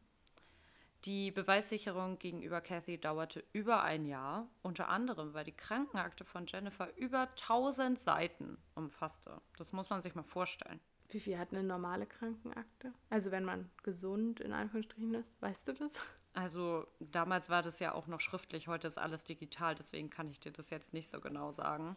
Die 1.04 1.30
Beweissicherung 1.30 2.18
gegenüber 2.18 2.60
Kathy 2.60 2.98
dauerte 2.98 3.44
über 3.52 3.82
ein 3.82 4.04
Jahr, 4.04 4.48
unter 4.62 4.88
anderem, 4.88 5.32
weil 5.32 5.44
die 5.44 5.52
Krankenakte 5.52 6.24
von 6.24 6.46
Jennifer 6.46 6.94
über 6.96 7.28
1000 7.30 8.00
Seiten 8.00 8.58
umfasste. 8.74 9.40
Das 9.56 9.72
muss 9.72 9.90
man 9.90 10.00
sich 10.00 10.14
mal 10.14 10.24
vorstellen. 10.24 10.80
Wie 11.10 11.20
viel 11.20 11.38
hat 11.38 11.52
eine 11.52 11.62
normale 11.62 12.06
Krankenakte? 12.06 12.92
Also 13.08 13.30
wenn 13.30 13.44
man 13.44 13.70
gesund 13.82 14.40
in 14.40 14.52
Anführungsstrichen 14.52 15.14
ist, 15.14 15.40
weißt 15.40 15.68
du 15.68 15.72
das? 15.72 15.94
Also 16.34 16.86
damals 17.00 17.48
war 17.48 17.62
das 17.62 17.80
ja 17.80 17.94
auch 17.94 18.06
noch 18.06 18.20
schriftlich, 18.20 18.68
heute 18.68 18.88
ist 18.88 18.98
alles 18.98 19.24
digital, 19.24 19.74
deswegen 19.74 20.10
kann 20.10 20.30
ich 20.30 20.38
dir 20.38 20.52
das 20.52 20.70
jetzt 20.70 20.92
nicht 20.92 21.08
so 21.08 21.20
genau 21.20 21.50
sagen. 21.50 21.96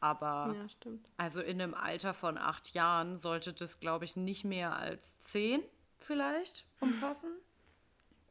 Aber 0.00 0.54
ja, 0.56 0.68
stimmt. 0.68 1.12
also 1.16 1.40
in 1.40 1.60
einem 1.60 1.74
Alter 1.74 2.14
von 2.14 2.38
acht 2.38 2.72
Jahren 2.74 3.18
sollte 3.18 3.52
das, 3.52 3.80
glaube 3.80 4.04
ich, 4.04 4.16
nicht 4.16 4.44
mehr 4.44 4.76
als 4.76 5.22
zehn 5.22 5.62
vielleicht 5.98 6.64
umfassen. 6.80 7.30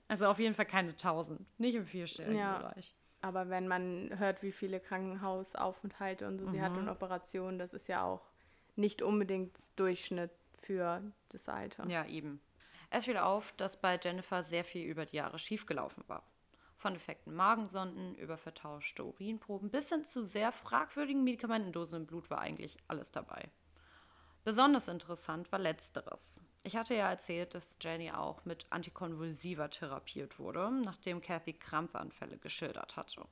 Also 0.08 0.28
auf 0.28 0.40
jeden 0.40 0.56
Fall 0.56 0.66
keine 0.66 0.96
tausend, 0.96 1.46
nicht 1.60 1.76
im 1.76 1.86
vierstelligen 1.86 2.38
ja. 2.38 2.58
Bereich. 2.58 2.94
Aber 3.22 3.50
wenn 3.50 3.68
man 3.68 4.18
hört, 4.18 4.42
wie 4.42 4.52
viele 4.52 4.80
Krankenhausaufenthalte 4.80 6.28
und 6.28 6.40
so 6.40 6.48
mhm. 6.48 6.52
sie 6.52 6.62
hat 6.62 6.76
und 6.76 6.90
Operationen, 6.90 7.60
das 7.60 7.74
ist 7.74 7.88
ja 7.88 8.04
auch 8.04 8.32
nicht 8.76 9.02
unbedingt 9.02 9.58
Durchschnitt 9.76 10.32
für 10.62 11.02
das 11.30 11.50
Alter. 11.50 11.88
Ja, 11.88 12.06
eben. 12.06 12.42
Es 12.90 13.06
fiel 13.06 13.18
auf, 13.18 13.54
dass 13.54 13.80
bei 13.80 14.00
Jennifer 14.02 14.44
sehr 14.44 14.66
viel 14.66 14.86
über 14.86 15.06
die 15.06 15.16
Jahre 15.16 15.40
schiefgelaufen 15.40 16.04
war. 16.08 16.24
Von 16.78 16.94
defekten 16.94 17.34
Magensonden 17.34 18.16
über 18.16 18.38
vertauschte 18.38 19.06
Urinproben 19.06 19.70
bis 19.70 19.90
hin 19.90 20.04
zu 20.06 20.26
sehr 20.26 20.52
fragwürdigen 20.52 21.24
Medikamentendosen 21.24 22.02
im 22.02 22.08
Blut 22.08 22.30
war 22.30 22.40
eigentlich 22.40 22.78
alles 22.88 23.12
dabei. 23.12 23.50
Besonders 24.44 24.88
interessant 24.88 25.52
war 25.52 25.60
letzteres. 25.60 26.42
Ich 26.64 26.76
hatte 26.76 26.96
ja 26.96 27.10
erzählt, 27.10 27.54
dass 27.54 27.78
Jenny 27.80 28.12
auch 28.12 28.44
mit 28.46 28.66
Antikonvulsiva 28.72 29.68
therapiert 29.68 30.40
wurde, 30.40 30.72
nachdem 30.84 31.22
Kathy 31.22 31.54
Krampfanfälle 31.54 32.40
geschildert 32.40 32.98
hatte. 32.98 33.26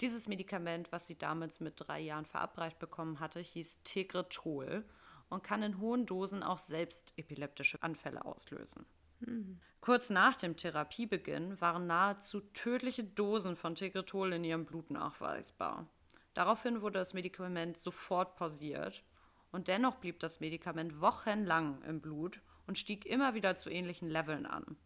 Dieses 0.00 0.28
Medikament, 0.28 0.92
was 0.92 1.06
sie 1.06 1.18
damals 1.18 1.60
mit 1.60 1.74
drei 1.76 2.00
Jahren 2.00 2.26
verabreicht 2.26 2.78
bekommen 2.78 3.18
hatte, 3.20 3.40
hieß 3.40 3.82
Tegretol 3.82 4.84
und 5.28 5.42
kann 5.42 5.62
in 5.62 5.78
hohen 5.78 6.06
Dosen 6.06 6.42
auch 6.42 6.58
selbst 6.58 7.12
epileptische 7.16 7.82
Anfälle 7.82 8.24
auslösen. 8.24 8.86
Mhm. 9.20 9.60
Kurz 9.80 10.10
nach 10.10 10.36
dem 10.36 10.56
Therapiebeginn 10.56 11.60
waren 11.60 11.86
nahezu 11.86 12.40
tödliche 12.40 13.04
Dosen 13.04 13.56
von 13.56 13.74
Tegretol 13.74 14.32
in 14.32 14.44
ihrem 14.44 14.64
Blut 14.64 14.90
nachweisbar. 14.90 15.88
Daraufhin 16.34 16.82
wurde 16.82 16.98
das 16.98 17.14
Medikament 17.14 17.78
sofort 17.78 18.36
pausiert 18.36 19.02
und 19.50 19.68
dennoch 19.68 19.96
blieb 19.96 20.20
das 20.20 20.40
Medikament 20.40 21.00
wochenlang 21.00 21.82
im 21.82 22.00
Blut 22.00 22.40
und 22.66 22.78
stieg 22.78 23.06
immer 23.06 23.34
wieder 23.34 23.56
zu 23.56 23.70
ähnlichen 23.70 24.08
Leveln 24.08 24.46
an. 24.46 24.76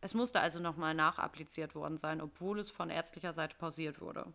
Es 0.00 0.14
musste 0.14 0.40
also 0.40 0.60
nochmal 0.60 0.94
nachappliziert 0.94 1.74
worden 1.74 1.98
sein, 1.98 2.20
obwohl 2.20 2.58
es 2.58 2.70
von 2.70 2.90
ärztlicher 2.90 3.34
Seite 3.34 3.56
pausiert 3.56 4.00
wurde. 4.00 4.32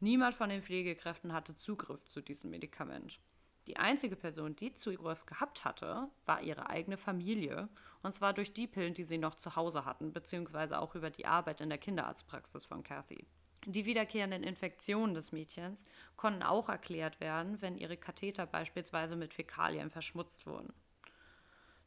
Niemand 0.00 0.34
von 0.34 0.50
den 0.50 0.62
Pflegekräften 0.62 1.32
hatte 1.32 1.54
Zugriff 1.54 2.04
zu 2.06 2.20
diesem 2.20 2.50
Medikament. 2.50 3.20
Die 3.66 3.78
einzige 3.78 4.14
Person, 4.14 4.54
die 4.54 4.74
Zugriff 4.74 5.26
gehabt 5.26 5.64
hatte, 5.64 6.08
war 6.24 6.42
ihre 6.42 6.70
eigene 6.70 6.96
Familie, 6.96 7.68
und 8.02 8.14
zwar 8.14 8.32
durch 8.32 8.52
die 8.52 8.66
Pillen, 8.66 8.94
die 8.94 9.04
sie 9.04 9.18
noch 9.18 9.34
zu 9.34 9.56
Hause 9.56 9.84
hatten, 9.84 10.12
beziehungsweise 10.12 10.80
auch 10.80 10.94
über 10.94 11.10
die 11.10 11.26
Arbeit 11.26 11.60
in 11.60 11.68
der 11.68 11.78
Kinderarztpraxis 11.78 12.64
von 12.64 12.84
Kathy. 12.84 13.26
Die 13.64 13.84
wiederkehrenden 13.84 14.44
Infektionen 14.44 15.14
des 15.14 15.32
Mädchens 15.32 15.82
konnten 16.14 16.44
auch 16.44 16.68
erklärt 16.68 17.18
werden, 17.18 17.60
wenn 17.60 17.76
ihre 17.76 17.96
Katheter 17.96 18.46
beispielsweise 18.46 19.16
mit 19.16 19.34
Fäkalien 19.34 19.90
verschmutzt 19.90 20.46
wurden. 20.46 20.72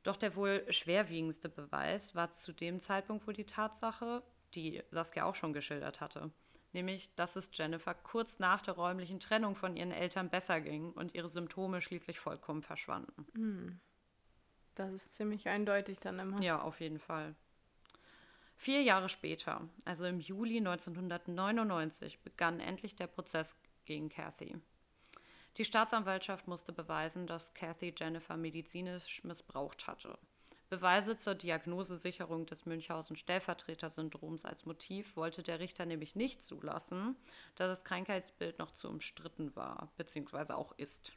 Doch 0.10 0.18
der 0.18 0.36
wohl 0.36 0.66
schwerwiegendste 0.72 1.50
Beweis 1.50 2.16
war 2.16 2.32
zu 2.32 2.52
dem 2.52 2.82
Zeitpunkt 2.82 3.28
wohl 3.28 3.36
die 3.36 3.46
Tatsache, 3.46 4.24
die 4.56 4.82
Saskia 4.90 5.26
auch 5.26 5.36
schon 5.36 5.54
geschildert 5.54 6.02
hatte. 6.02 6.32
Nämlich, 6.74 7.14
dass 7.14 7.36
es 7.36 7.52
Jennifer 7.54 7.94
kurz 7.94 8.40
nach 8.40 8.64
der 8.64 8.74
räumlichen 8.74 9.20
Trennung 9.20 9.56
von 9.56 9.78
ihren 9.78 9.92
Eltern 9.92 10.32
besser 10.32 10.62
ging 10.62 10.94
und 10.94 11.14
ihre 11.14 11.30
Symptome 11.30 11.80
schließlich 11.80 12.20
vollkommen 12.20 12.64
verschwanden. 12.64 13.28
Hm. 13.36 13.80
Das 14.74 14.92
ist 14.94 15.14
ziemlich 15.14 15.48
eindeutig 15.48 16.00
dann 16.00 16.18
immer. 16.18 16.42
Ja, 16.42 16.60
auf 16.60 16.82
jeden 16.82 16.98
Fall. 16.98 17.36
Vier 18.58 18.82
Jahre 18.82 19.10
später, 19.10 19.70
also 19.86 20.06
im 20.06 20.20
Juli 20.20 20.58
1999, 20.58 22.24
begann 22.24 22.60
endlich 22.60 22.96
der 22.96 23.06
Prozess 23.06 23.56
gegen 23.86 24.10
Kathy. 24.10 24.60
Die 25.60 25.66
Staatsanwaltschaft 25.66 26.48
musste 26.48 26.72
beweisen, 26.72 27.28
dass 27.28 27.54
Kathy 27.54 27.94
Jennifer 27.96 28.38
medizinisch 28.38 29.22
missbraucht 29.26 29.88
hatte. 29.88 30.18
Beweise 30.70 31.18
zur 31.18 31.36
Diagnosesicherung 31.36 32.46
des 32.46 32.66
Münchhausen-Stellvertreter-Syndroms 32.66 34.46
als 34.46 34.66
Motiv 34.66 35.18
wollte 35.18 35.44
der 35.44 35.60
Richter 35.60 35.86
nämlich 35.86 36.16
nicht 36.16 36.42
zulassen, 36.42 37.18
da 37.56 37.68
das 37.68 37.84
Krankheitsbild 37.84 38.58
noch 38.58 38.72
zu 38.72 38.88
umstritten 38.88 39.54
war, 39.58 39.92
beziehungsweise 39.98 40.56
auch 40.56 40.72
ist. 40.78 41.12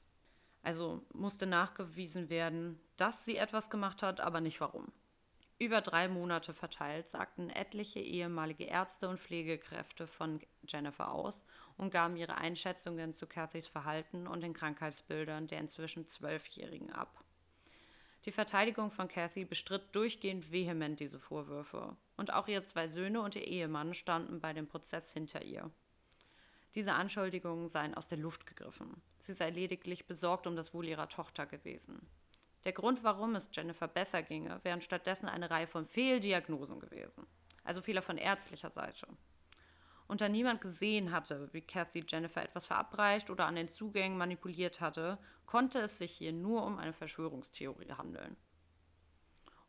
Also 0.62 1.06
musste 1.12 1.46
nachgewiesen 1.46 2.28
werden, 2.28 2.80
dass 2.96 3.24
sie 3.24 3.36
etwas 3.36 3.70
gemacht 3.70 4.02
hat, 4.02 4.20
aber 4.20 4.40
nicht 4.40 4.60
warum. 4.60 4.90
Über 5.60 5.80
drei 5.82 6.08
Monate 6.08 6.52
verteilt 6.52 7.08
sagten 7.10 7.48
etliche 7.48 8.00
ehemalige 8.00 8.64
Ärzte 8.64 9.08
und 9.08 9.20
Pflegekräfte 9.20 10.08
von 10.08 10.40
Jennifer 10.66 11.12
aus 11.12 11.44
und 11.82 11.90
gaben 11.90 12.16
ihre 12.16 12.36
Einschätzungen 12.36 13.14
zu 13.14 13.26
Cathys 13.26 13.66
Verhalten 13.66 14.28
und 14.28 14.40
den 14.40 14.54
Krankheitsbildern 14.54 15.48
der 15.48 15.58
inzwischen 15.58 16.06
Zwölfjährigen 16.06 16.90
ab. 16.92 17.22
Die 18.24 18.30
Verteidigung 18.30 18.92
von 18.92 19.08
Kathy 19.08 19.44
bestritt 19.44 19.82
durchgehend 19.92 20.52
vehement 20.52 21.00
diese 21.00 21.18
Vorwürfe. 21.18 21.96
Und 22.16 22.32
auch 22.32 22.46
ihre 22.46 22.64
zwei 22.64 22.86
Söhne 22.86 23.20
und 23.20 23.34
ihr 23.34 23.44
Ehemann 23.44 23.94
standen 23.94 24.40
bei 24.40 24.52
dem 24.52 24.68
Prozess 24.68 25.12
hinter 25.12 25.42
ihr. 25.42 25.72
Diese 26.76 26.92
Anschuldigungen 26.92 27.68
seien 27.68 27.94
aus 27.94 28.06
der 28.06 28.18
Luft 28.18 28.46
gegriffen. 28.46 29.02
Sie 29.18 29.34
sei 29.34 29.50
lediglich 29.50 30.06
besorgt 30.06 30.46
um 30.46 30.54
das 30.54 30.72
Wohl 30.72 30.86
ihrer 30.86 31.08
Tochter 31.08 31.46
gewesen. 31.46 32.06
Der 32.64 32.72
Grund, 32.72 33.02
warum 33.02 33.34
es 33.34 33.50
Jennifer 33.52 33.88
besser 33.88 34.22
ginge, 34.22 34.60
wären 34.62 34.82
stattdessen 34.82 35.28
eine 35.28 35.50
Reihe 35.50 35.66
von 35.66 35.84
Fehldiagnosen 35.84 36.78
gewesen. 36.78 37.26
Also 37.64 37.82
Fehler 37.82 38.02
von 38.02 38.18
ärztlicher 38.18 38.70
Seite. 38.70 39.08
Und 40.08 40.20
da 40.20 40.28
niemand 40.28 40.60
gesehen 40.60 41.12
hatte, 41.12 41.48
wie 41.52 41.62
Kathy 41.62 42.04
Jennifer 42.06 42.42
etwas 42.42 42.66
verabreicht 42.66 43.30
oder 43.30 43.46
an 43.46 43.56
den 43.56 43.68
Zugängen 43.68 44.18
manipuliert 44.18 44.80
hatte, 44.80 45.18
konnte 45.46 45.80
es 45.80 45.98
sich 45.98 46.12
hier 46.12 46.32
nur 46.32 46.64
um 46.64 46.78
eine 46.78 46.92
Verschwörungstheorie 46.92 47.92
handeln. 47.92 48.36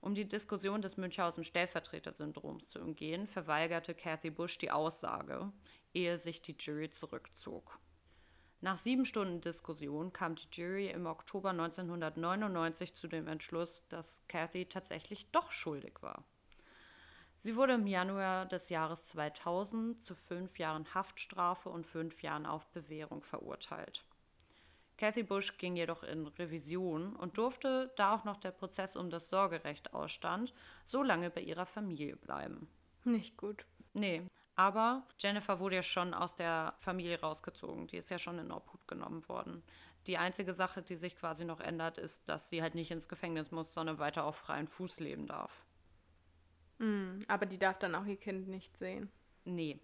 Um 0.04 0.16
die 0.16 0.28
Diskussion 0.28 0.82
des 0.82 0.98
Münchhausen-Stellvertreter-Syndroms 0.98 2.68
zu 2.68 2.82
umgehen, 2.82 3.26
verweigerte 3.26 3.96
Kathy 3.96 4.32
Bush 4.32 4.58
die 4.58 4.70
Aussage, 4.70 5.54
ehe 5.94 6.20
sich 6.20 6.42
die 6.42 6.58
Jury 6.60 6.90
zurückzog. 6.90 7.80
Nach 8.60 8.78
sieben 8.78 9.06
Stunden 9.06 9.40
Diskussion 9.40 10.12
kam 10.12 10.36
die 10.36 10.48
Jury 10.52 10.90
im 10.90 11.06
Oktober 11.06 11.52
1999 11.52 12.94
zu 12.96 13.08
dem 13.08 13.28
Entschluss, 13.28 13.86
dass 13.90 14.24
Kathy 14.28 14.66
tatsächlich 14.66 15.32
doch 15.32 15.52
schuldig 15.52 16.02
war. 16.02 16.26
Sie 17.44 17.58
wurde 17.58 17.74
im 17.74 17.88
Januar 17.88 18.46
des 18.46 18.70
Jahres 18.70 19.04
2000 19.08 20.02
zu 20.02 20.16
fünf 20.16 20.58
Jahren 20.60 20.94
Haftstrafe 20.94 21.68
und 21.68 21.86
fünf 21.86 22.24
Jahren 22.24 22.46
auf 22.46 22.66
Bewährung 22.68 23.22
verurteilt. 23.22 24.06
Kathy 24.96 25.24
Bush 25.24 25.58
ging 25.58 25.76
jedoch 25.76 26.04
in 26.04 26.26
Revision 26.28 27.14
und 27.18 27.38
durfte, 27.38 27.92
da 27.98 28.16
auch 28.16 28.24
noch 28.24 28.38
der 28.38 28.52
Prozess 28.52 28.96
um 28.96 29.10
das 29.10 29.28
Sorgerecht 29.28 29.94
ausstand, 29.94 30.54
so 30.86 31.04
lange 31.04 31.30
bei 31.30 31.42
ihrer 31.42 31.66
Familie 31.66 32.16
bleiben. 32.16 32.70
Nicht 33.04 33.36
gut. 33.36 33.66
Nee, 33.92 34.22
aber 34.56 35.04
Jennifer 35.20 35.60
wurde 35.60 35.76
ja 35.76 35.84
schon 35.84 36.14
aus 36.14 36.38
der 36.38 36.76
Familie 36.80 37.20
rausgezogen. 37.20 37.88
Die 37.88 37.98
ist 37.98 38.10
ja 38.10 38.20
schon 38.20 38.40
in 38.40 38.54
Obhut 38.54 38.88
genommen 38.88 39.28
worden. 39.28 39.64
Die 40.08 40.18
einzige 40.18 40.54
Sache, 40.54 40.82
die 40.82 40.96
sich 40.96 41.18
quasi 41.18 41.44
noch 41.44 41.60
ändert, 41.60 41.98
ist, 41.98 42.30
dass 42.30 42.48
sie 42.48 42.62
halt 42.62 42.74
nicht 42.74 42.92
ins 42.92 43.10
Gefängnis 43.10 43.52
muss, 43.52 43.74
sondern 43.74 44.00
weiter 44.00 44.24
auf 44.24 44.38
freien 44.38 44.68
Fuß 44.68 45.02
leben 45.02 45.28
darf. 45.28 45.66
Mm, 46.84 47.24
aber 47.28 47.46
die 47.46 47.58
darf 47.58 47.80
dann 47.80 47.96
auch 47.96 48.06
ihr 48.06 48.18
Kind 48.18 48.48
nicht 48.48 48.76
sehen. 48.78 49.10
Nee, 49.46 49.80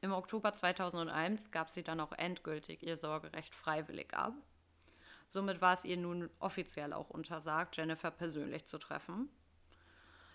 im 0.00 0.12
Oktober 0.12 0.54
2001 0.54 1.50
gab 1.50 1.70
sie 1.70 1.82
dann 1.82 2.00
auch 2.00 2.12
endgültig 2.12 2.82
ihr 2.82 2.98
Sorgerecht 2.98 3.54
freiwillig 3.54 4.14
ab. 4.14 4.34
Somit 5.28 5.60
war 5.62 5.72
es 5.72 5.84
ihr 5.84 5.96
nun 5.96 6.28
offiziell 6.40 6.92
auch 6.92 7.10
untersagt, 7.10 7.76
Jennifer 7.76 8.10
persönlich 8.10 8.66
zu 8.66 8.76
treffen. 8.78 9.30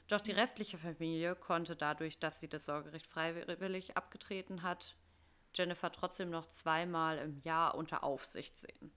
Doch 0.08 0.22
die 0.22 0.32
restliche 0.32 0.80
Familie 0.80 1.36
konnte 1.36 1.76
dadurch, 1.76 2.18
dass 2.18 2.40
sie 2.40 2.50
das 2.50 2.66
Sorgerecht 2.66 3.06
freiwillig 3.06 3.96
abgetreten 3.96 4.64
hat, 4.64 4.96
Jennifer 5.54 5.92
trotzdem 5.92 6.32
noch 6.32 6.48
zweimal 6.48 7.20
im 7.20 7.40
Jahr 7.42 7.76
unter 7.76 8.04
Aufsicht 8.04 8.58
sehen. 8.58 8.92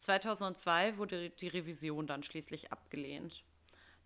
2002 0.00 0.96
wurde 0.98 1.30
die 1.30 1.48
Revision 1.48 2.08
dann 2.08 2.24
schließlich 2.24 2.72
abgelehnt. 2.72 3.44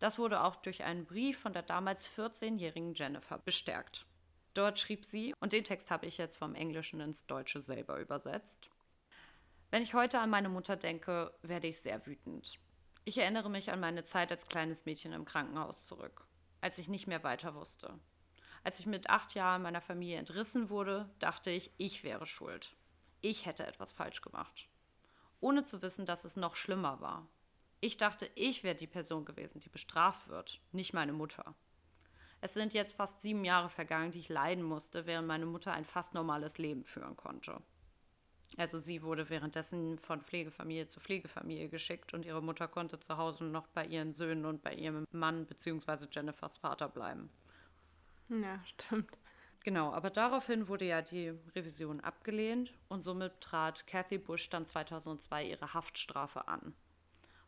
Das 0.04 0.18
wurde 0.18 0.42
auch 0.42 0.56
durch 0.56 0.84
einen 0.84 1.06
Brief 1.06 1.38
von 1.38 1.54
der 1.54 1.62
damals 1.62 2.06
14-jährigen 2.10 2.92
Jennifer 2.92 3.38
bestärkt. 3.38 4.04
Dort 4.52 4.78
schrieb 4.78 5.06
sie, 5.06 5.34
und 5.40 5.54
den 5.54 5.64
Text 5.64 5.90
habe 5.90 6.04
ich 6.04 6.18
jetzt 6.18 6.36
vom 6.36 6.54
Englischen 6.54 7.00
ins 7.00 7.24
Deutsche 7.24 7.62
selber 7.62 7.98
übersetzt. 7.98 8.68
Wenn 9.70 9.82
ich 9.82 9.94
heute 9.94 10.18
an 10.18 10.28
meine 10.28 10.50
Mutter 10.50 10.76
denke, 10.76 11.32
werde 11.40 11.68
ich 11.68 11.80
sehr 11.80 12.06
wütend. 12.06 12.58
Ich 13.06 13.16
erinnere 13.16 13.48
mich 13.48 13.72
an 13.72 13.80
meine 13.80 14.04
Zeit 14.04 14.30
als 14.30 14.46
kleines 14.46 14.84
Mädchen 14.84 15.14
im 15.14 15.24
Krankenhaus 15.24 15.86
zurück, 15.86 16.26
als 16.60 16.76
ich 16.76 16.88
nicht 16.88 17.06
mehr 17.06 17.24
weiter 17.24 17.54
wusste. 17.54 17.98
Als 18.62 18.78
ich 18.80 18.84
mit 18.84 19.08
acht 19.08 19.32
Jahren 19.32 19.62
meiner 19.62 19.80
Familie 19.80 20.18
entrissen 20.18 20.68
wurde, 20.68 21.08
dachte 21.18 21.50
ich, 21.50 21.72
ich 21.78 22.04
wäre 22.04 22.26
schuld. 22.26 22.76
Ich 23.22 23.46
hätte 23.46 23.66
etwas 23.66 23.92
falsch 23.92 24.20
gemacht. 24.20 24.68
Ohne 25.40 25.64
zu 25.64 25.80
wissen, 25.80 26.04
dass 26.04 26.26
es 26.26 26.36
noch 26.36 26.56
schlimmer 26.56 27.00
war. 27.00 27.26
Ich 27.84 27.98
dachte, 27.98 28.30
ich 28.34 28.64
wäre 28.64 28.74
die 28.74 28.86
Person 28.86 29.26
gewesen, 29.26 29.60
die 29.60 29.68
bestraft 29.68 30.28
wird, 30.28 30.58
nicht 30.72 30.94
meine 30.94 31.12
Mutter. 31.12 31.54
Es 32.40 32.54
sind 32.54 32.72
jetzt 32.72 32.94
fast 32.94 33.20
sieben 33.20 33.44
Jahre 33.44 33.68
vergangen, 33.68 34.10
die 34.10 34.20
ich 34.20 34.30
leiden 34.30 34.64
musste, 34.64 35.04
während 35.04 35.28
meine 35.28 35.44
Mutter 35.44 35.74
ein 35.74 35.84
fast 35.84 36.14
normales 36.14 36.56
Leben 36.56 36.86
führen 36.86 37.14
konnte. 37.14 37.60
Also 38.56 38.78
sie 38.78 39.02
wurde 39.02 39.28
währenddessen 39.28 39.98
von 39.98 40.22
Pflegefamilie 40.22 40.88
zu 40.88 40.98
Pflegefamilie 40.98 41.68
geschickt 41.68 42.14
und 42.14 42.24
ihre 42.24 42.42
Mutter 42.42 42.68
konnte 42.68 43.00
zu 43.00 43.18
Hause 43.18 43.44
noch 43.44 43.66
bei 43.66 43.84
ihren 43.84 44.14
Söhnen 44.14 44.46
und 44.46 44.62
bei 44.62 44.72
ihrem 44.72 45.04
Mann 45.12 45.44
bzw. 45.44 46.06
Jennifers 46.10 46.56
Vater 46.56 46.88
bleiben. 46.88 47.28
Ja, 48.30 48.64
stimmt. 48.64 49.18
Genau, 49.62 49.92
aber 49.92 50.08
daraufhin 50.08 50.68
wurde 50.68 50.86
ja 50.86 51.02
die 51.02 51.34
Revision 51.54 52.00
abgelehnt 52.00 52.72
und 52.88 53.02
somit 53.02 53.42
trat 53.42 53.86
Kathy 53.86 54.16
Bush 54.16 54.48
dann 54.48 54.66
2002 54.66 55.48
ihre 55.48 55.74
Haftstrafe 55.74 56.48
an. 56.48 56.74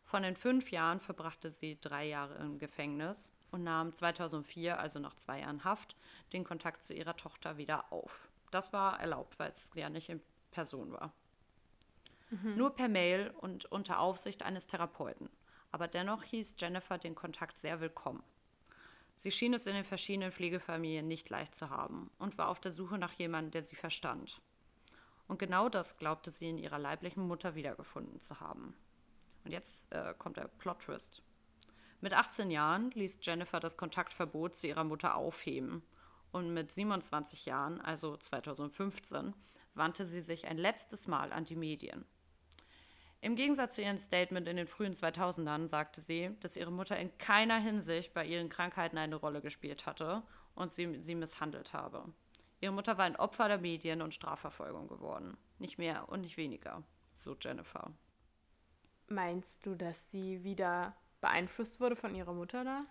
Von 0.07 0.23
den 0.23 0.37
fünf 0.37 0.71
Jahren 0.71 1.01
verbrachte 1.01 1.51
sie 1.51 1.79
drei 1.81 2.07
Jahre 2.07 2.37
im 2.37 2.59
Gefängnis 2.59 3.33
und 3.51 3.64
nahm 3.64 3.95
2004, 3.95 4.79
also 4.79 5.01
nach 5.01 5.16
zwei 5.16 5.40
Jahren 5.40 5.64
Haft, 5.64 5.97
den 6.33 6.45
Kontakt 6.45 6.85
zu 6.85 6.95
ihrer 6.95 7.16
Tochter 7.16 7.57
wieder 7.57 7.92
auf. 7.92 8.29
Das 8.53 8.73
war 8.73 9.01
erlaubt, 9.01 9.38
weil 9.40 9.51
es 9.51 9.71
ja 9.75 9.90
nicht 9.90 10.09
in 10.09 10.21
Person 10.53 10.92
war. 10.92 11.12
Mhm. 12.31 12.57
Nur 12.57 12.75
per 12.75 12.88
Mail 12.88 13.33
und 13.40 13.66
unter 13.66 13.99
Aufsicht 13.99 14.45
eines 14.45 14.69
Therapeuten. 14.69 15.29
Aber 15.73 15.88
dennoch 15.88 16.23
hieß 16.23 16.55
Jennifer 16.59 16.99
den 16.99 17.16
Kontakt 17.16 17.59
sehr 17.59 17.81
willkommen. 17.81 18.23
Sie 19.19 19.33
schien 19.33 19.55
es 19.55 19.66
in 19.66 19.75
den 19.75 19.85
verschiedenen 19.85 20.31
Pflegefamilien 20.31 21.09
nicht 21.09 21.29
leicht 21.31 21.57
zu 21.57 21.71
haben 21.71 22.11
und 22.19 22.38
war 22.38 22.49
auf 22.49 22.61
der 22.61 22.73
Suche 22.73 22.99
nach 22.99 23.12
jemandem, 23.14 23.51
der 23.51 23.64
sie 23.64 23.77
verstand. 23.77 24.40
Und 25.27 25.40
genau 25.40 25.69
das 25.69 25.97
glaubte 25.97 26.31
sie 26.31 26.49
in 26.49 26.59
ihrer 26.59 26.79
leiblichen 26.79 27.27
Mutter 27.27 27.57
wiedergefunden 27.57 28.21
zu 28.21 28.38
haben. 28.38 28.75
Und 29.47 29.53
jetzt 29.53 29.93
äh, 29.93 30.13
kommt 30.19 30.39
der 30.39 30.49
Plot-Twist. 30.49 31.23
Mit 32.01 32.13
18 32.13 32.51
Jahren 32.51 32.91
ließ 32.91 33.21
Jennifer 33.23 33.61
das 33.61 33.77
Kontaktverbot 33.77 34.57
zu 34.57 34.67
ihrer 34.67 34.83
Mutter 34.83 35.15
aufheben. 35.15 35.85
Und 36.33 36.53
mit 36.53 36.73
27 36.73 37.47
Jahren, 37.47 37.81
also 37.81 38.17
2015, 38.17 39.35
wandte 39.75 40.05
sie 40.05 40.21
sich 40.21 40.49
ein 40.49 40.59
letztes 40.59 41.07
Mal 41.07 41.33
an 41.33 41.45
die 41.45 41.55
Medien. 41.55 42.05
Im 43.21 43.37
Gegensatz 43.37 43.77
zu 43.77 43.83
ihrem 43.83 43.99
Statement 43.99 44.49
in 44.49 44.57
den 44.57 44.67
frühen 44.67 44.95
2000ern 44.95 45.69
sagte 45.69 46.01
sie, 46.01 46.31
dass 46.41 46.57
ihre 46.57 46.73
Mutter 46.73 46.99
in 46.99 47.17
keiner 47.19 47.61
Hinsicht 47.61 48.15
bei 48.15 48.27
ihren 48.27 48.49
Krankheiten 48.49 48.99
eine 48.99 49.15
Rolle 49.15 49.41
gespielt 49.41 49.87
hatte 49.87 50.25
und 50.57 50.75
sie 50.75 51.01
sie 51.03 51.15
misshandelt 51.15 51.73
habe. 51.73 52.13
Ihre 52.61 52.73
Mutter 52.73 52.99
war 52.99 53.05
ein 53.05 53.15
Opfer 53.15 53.47
der 53.47 53.59
Medien 53.59 54.03
und 54.03 54.13
Strafverfolgung 54.13 54.89
geworden. 54.89 55.37
Nicht 55.61 55.79
mehr 55.79 56.09
und 56.09 56.23
nicht 56.23 56.37
weniger, 56.37 56.83
so 57.17 57.37
Jennifer. 57.41 57.93
Meinst 59.09 59.64
du, 59.64 59.75
dass 59.75 60.11
sie 60.11 60.42
wieder 60.42 60.97
beeinflusst 61.21 61.81
wurde 61.81 61.97
von 61.97 62.14
ihrer 62.14 62.33
Mutter 62.33 62.64
da? 62.64 62.85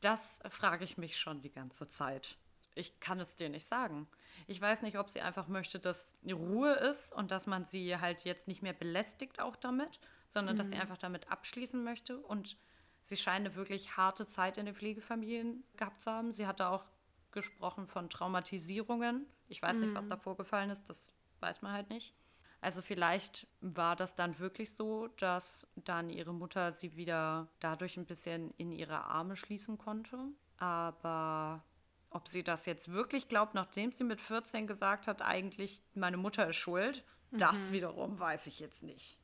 Das 0.00 0.40
frage 0.50 0.84
ich 0.84 0.98
mich 0.98 1.18
schon 1.18 1.40
die 1.40 1.52
ganze 1.52 1.88
Zeit. 1.88 2.36
Ich 2.74 3.00
kann 3.00 3.20
es 3.20 3.36
dir 3.36 3.48
nicht 3.48 3.66
sagen. 3.66 4.08
Ich 4.46 4.60
weiß 4.60 4.82
nicht, 4.82 4.98
ob 4.98 5.10
sie 5.10 5.20
einfach 5.20 5.46
möchte, 5.48 5.78
dass 5.78 6.14
Ruhe 6.26 6.72
ist 6.72 7.12
und 7.12 7.30
dass 7.30 7.46
man 7.46 7.64
sie 7.64 7.96
halt 7.98 8.24
jetzt 8.24 8.48
nicht 8.48 8.62
mehr 8.62 8.72
belästigt 8.72 9.40
auch 9.40 9.56
damit, 9.56 10.00
sondern 10.28 10.56
mhm. 10.56 10.58
dass 10.58 10.68
sie 10.68 10.76
mhm. 10.76 10.80
einfach 10.80 10.98
damit 10.98 11.30
abschließen 11.30 11.84
möchte. 11.84 12.18
Und 12.18 12.56
sie 13.02 13.16
scheint 13.16 13.46
eine 13.46 13.54
wirklich 13.54 13.96
harte 13.96 14.26
Zeit 14.26 14.56
in 14.56 14.66
den 14.66 14.74
Pflegefamilien 14.74 15.64
gehabt 15.76 16.00
zu 16.00 16.10
haben. 16.10 16.32
Sie 16.32 16.46
hatte 16.46 16.68
auch 16.68 16.84
gesprochen 17.30 17.86
von 17.86 18.08
Traumatisierungen. 18.08 19.26
Ich 19.48 19.60
weiß 19.60 19.76
nicht, 19.78 19.94
was 19.94 20.08
da 20.08 20.16
vorgefallen 20.16 20.70
ist, 20.70 20.88
das 20.88 21.12
weiß 21.40 21.62
man 21.62 21.72
halt 21.72 21.90
nicht. 21.90 22.14
Also 22.62 22.80
vielleicht 22.80 23.48
war 23.60 23.96
das 23.96 24.14
dann 24.14 24.38
wirklich 24.38 24.74
so, 24.76 25.08
dass 25.18 25.66
dann 25.74 26.08
ihre 26.08 26.32
Mutter 26.32 26.70
sie 26.72 26.96
wieder 26.96 27.48
dadurch 27.58 27.96
ein 27.96 28.06
bisschen 28.06 28.54
in 28.56 28.70
ihre 28.70 29.04
Arme 29.04 29.34
schließen 29.34 29.78
konnte. 29.78 30.16
Aber 30.58 31.64
ob 32.10 32.28
sie 32.28 32.44
das 32.44 32.64
jetzt 32.64 32.92
wirklich 32.92 33.26
glaubt, 33.28 33.54
nachdem 33.54 33.90
sie 33.90 34.04
mit 34.04 34.20
14 34.20 34.68
gesagt 34.68 35.08
hat, 35.08 35.22
eigentlich 35.22 35.82
meine 35.94 36.16
Mutter 36.16 36.48
ist 36.48 36.56
schuld, 36.56 37.04
das 37.32 37.72
wiederum 37.72 38.20
weiß 38.20 38.46
ich 38.46 38.60
jetzt 38.60 38.84
nicht. 38.84 39.18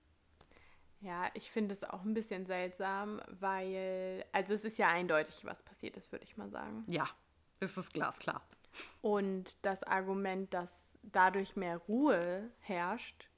Ja, 1.01 1.31
ich 1.35 1.53
finde 1.53 1.75
es 1.75 1.85
auch 1.85 2.03
ein 2.03 2.15
bisschen 2.15 2.45
seltsam, 2.45 3.23
weil, 3.29 4.25
also 4.33 4.53
es 4.53 4.65
ist 4.65 4.79
ja 4.79 4.89
eindeutig, 4.89 5.45
was 5.45 5.63
passiert 5.63 5.97
ist, 5.97 6.11
würde 6.11 6.25
ich 6.25 6.37
mal 6.37 6.51
sagen. 6.51 6.85
Ja, 6.89 7.09
ist 7.61 7.77
es 7.77 7.93
glasklar. 7.93 8.43
Und 9.01 9.57
das 9.63 9.85
Argument, 9.85 10.53
dass 10.53 10.88
dadurch 11.13 11.57
mehr 11.57 11.79
Ruhe 11.79 12.51
herrscht, 12.61 13.29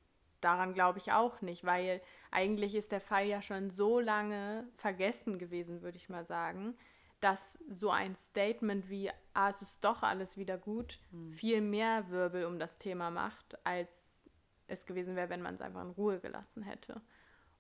daran 0.41 0.75
glaube 0.75 0.99
ich 0.99 1.13
auch 1.13 1.41
nicht, 1.43 1.65
weil 1.65 2.01
eigentlich 2.31 2.75
ist 2.75 2.93
der 2.93 3.01
Fall 3.01 3.27
ja 3.27 3.43
schon 3.43 3.71
so 3.71 4.01
lange 4.01 4.67
vergessen 4.77 5.39
gewesen, 5.39 5.83
würde 5.83 5.97
ich 5.97 6.09
mal 6.09 6.25
sagen, 6.25 6.77
dass 7.21 7.59
so 7.69 7.91
ein 7.91 8.17
Statement 8.17 8.89
wie, 8.89 9.11
ah, 9.35 9.51
es 9.51 9.61
ist 9.61 9.85
doch 9.85 10.03
alles 10.03 10.37
wieder 10.37 10.57
gut, 10.57 10.99
viel 11.33 11.61
mehr 11.61 12.09
Wirbel 12.11 12.47
um 12.47 12.59
das 12.59 12.79
Thema 12.79 13.11
macht, 13.11 13.59
als 13.67 14.23
es 14.67 14.87
gewesen 14.87 15.17
wäre, 15.17 15.29
wenn 15.29 15.43
man 15.43 15.55
es 15.55 15.61
einfach 15.61 15.83
in 15.83 15.91
Ruhe 15.91 16.21
gelassen 16.21 16.63
hätte. 16.63 17.03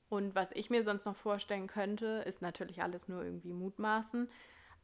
Und 0.08 0.34
was 0.34 0.50
ich 0.52 0.70
mir 0.70 0.82
sonst 0.82 1.04
noch 1.04 1.16
vorstellen 1.16 1.66
könnte, 1.66 2.24
ist 2.26 2.42
natürlich 2.42 2.82
alles 2.82 3.06
nur 3.06 3.22
irgendwie 3.22 3.52
mutmaßen, 3.52 4.28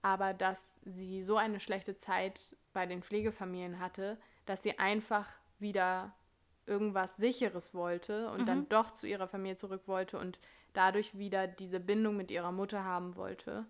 aber 0.03 0.35
dass 0.35 0.79
sie 0.85 1.23
so 1.23 1.37
eine 1.37 1.59
schlechte 1.59 1.97
Zeit 1.97 2.57
bei 2.73 2.87
den 2.87 3.03
Pflegefamilien 3.03 3.81
hatte, 3.81 4.19
dass 4.47 4.63
sie 4.63 4.79
einfach 4.79 5.29
wieder 5.59 6.15
irgendwas 6.67 7.17
Sicheres 7.17 7.75
wollte 7.75 8.31
und 8.31 8.47
dann 8.47 8.69
doch 8.69 8.91
zu 8.91 9.07
ihrer 9.07 9.29
Familie 9.29 9.57
zurück 9.57 9.83
wollte 9.87 10.19
und 10.19 10.39
dadurch 10.73 11.17
wieder 11.17 11.47
diese 11.47 11.81
Bindung 11.81 12.17
mit 12.17 12.31
ihrer 12.31 12.53
Mutter 12.53 12.85
haben 12.85 13.17
wollte. 13.17 13.67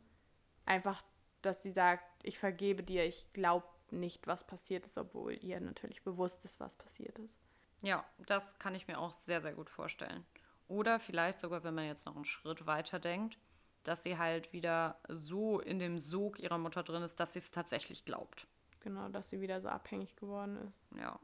Einfach, 0.64 1.02
dass 1.42 1.62
sie 1.62 1.70
sagt, 1.70 2.04
ich 2.22 2.38
vergebe 2.38 2.82
dir, 2.82 3.04
ich 3.04 3.32
glaube 3.32 3.66
nicht, 3.90 4.26
was 4.26 4.46
passiert 4.46 4.86
ist, 4.86 4.98
obwohl 4.98 5.32
ihr 5.44 5.60
natürlich 5.60 6.02
bewusst 6.02 6.44
ist, 6.44 6.58
was 6.58 6.74
passiert 6.74 7.18
ist. 7.18 7.38
Ja, 7.82 8.04
das 8.26 8.58
kann 8.58 8.74
ich 8.74 8.88
mir 8.88 8.98
auch 8.98 9.12
sehr, 9.12 9.42
sehr 9.42 9.52
gut 9.52 9.70
vorstellen. 9.70 10.24
Oder 10.68 10.98
vielleicht 10.98 11.40
sogar, 11.40 11.62
wenn 11.62 11.74
man 11.74 11.86
jetzt 11.86 12.06
noch 12.06 12.16
einen 12.16 12.24
Schritt 12.24 12.66
weiter 12.66 12.98
denkt, 12.98 13.38
dass 13.84 14.02
sie 14.02 14.18
halt 14.18 14.52
wieder 14.52 14.98
so 15.08 15.60
in 15.60 15.78
dem 15.78 16.00
Sog 16.00 16.40
ihrer 16.40 16.58
Mutter 16.58 16.82
drin 16.82 17.02
ist, 17.02 17.20
dass 17.20 17.34
sie 17.34 17.38
es 17.38 17.52
tatsächlich 17.52 18.04
glaubt. 18.04 18.48
Genau, 18.86 19.08
dass 19.08 19.30
sie 19.30 19.40
wieder 19.40 19.60
so 19.60 19.68
abhängig 19.68 20.14
geworden 20.14 20.56
ist. 20.68 20.86
Ja. 20.96 21.18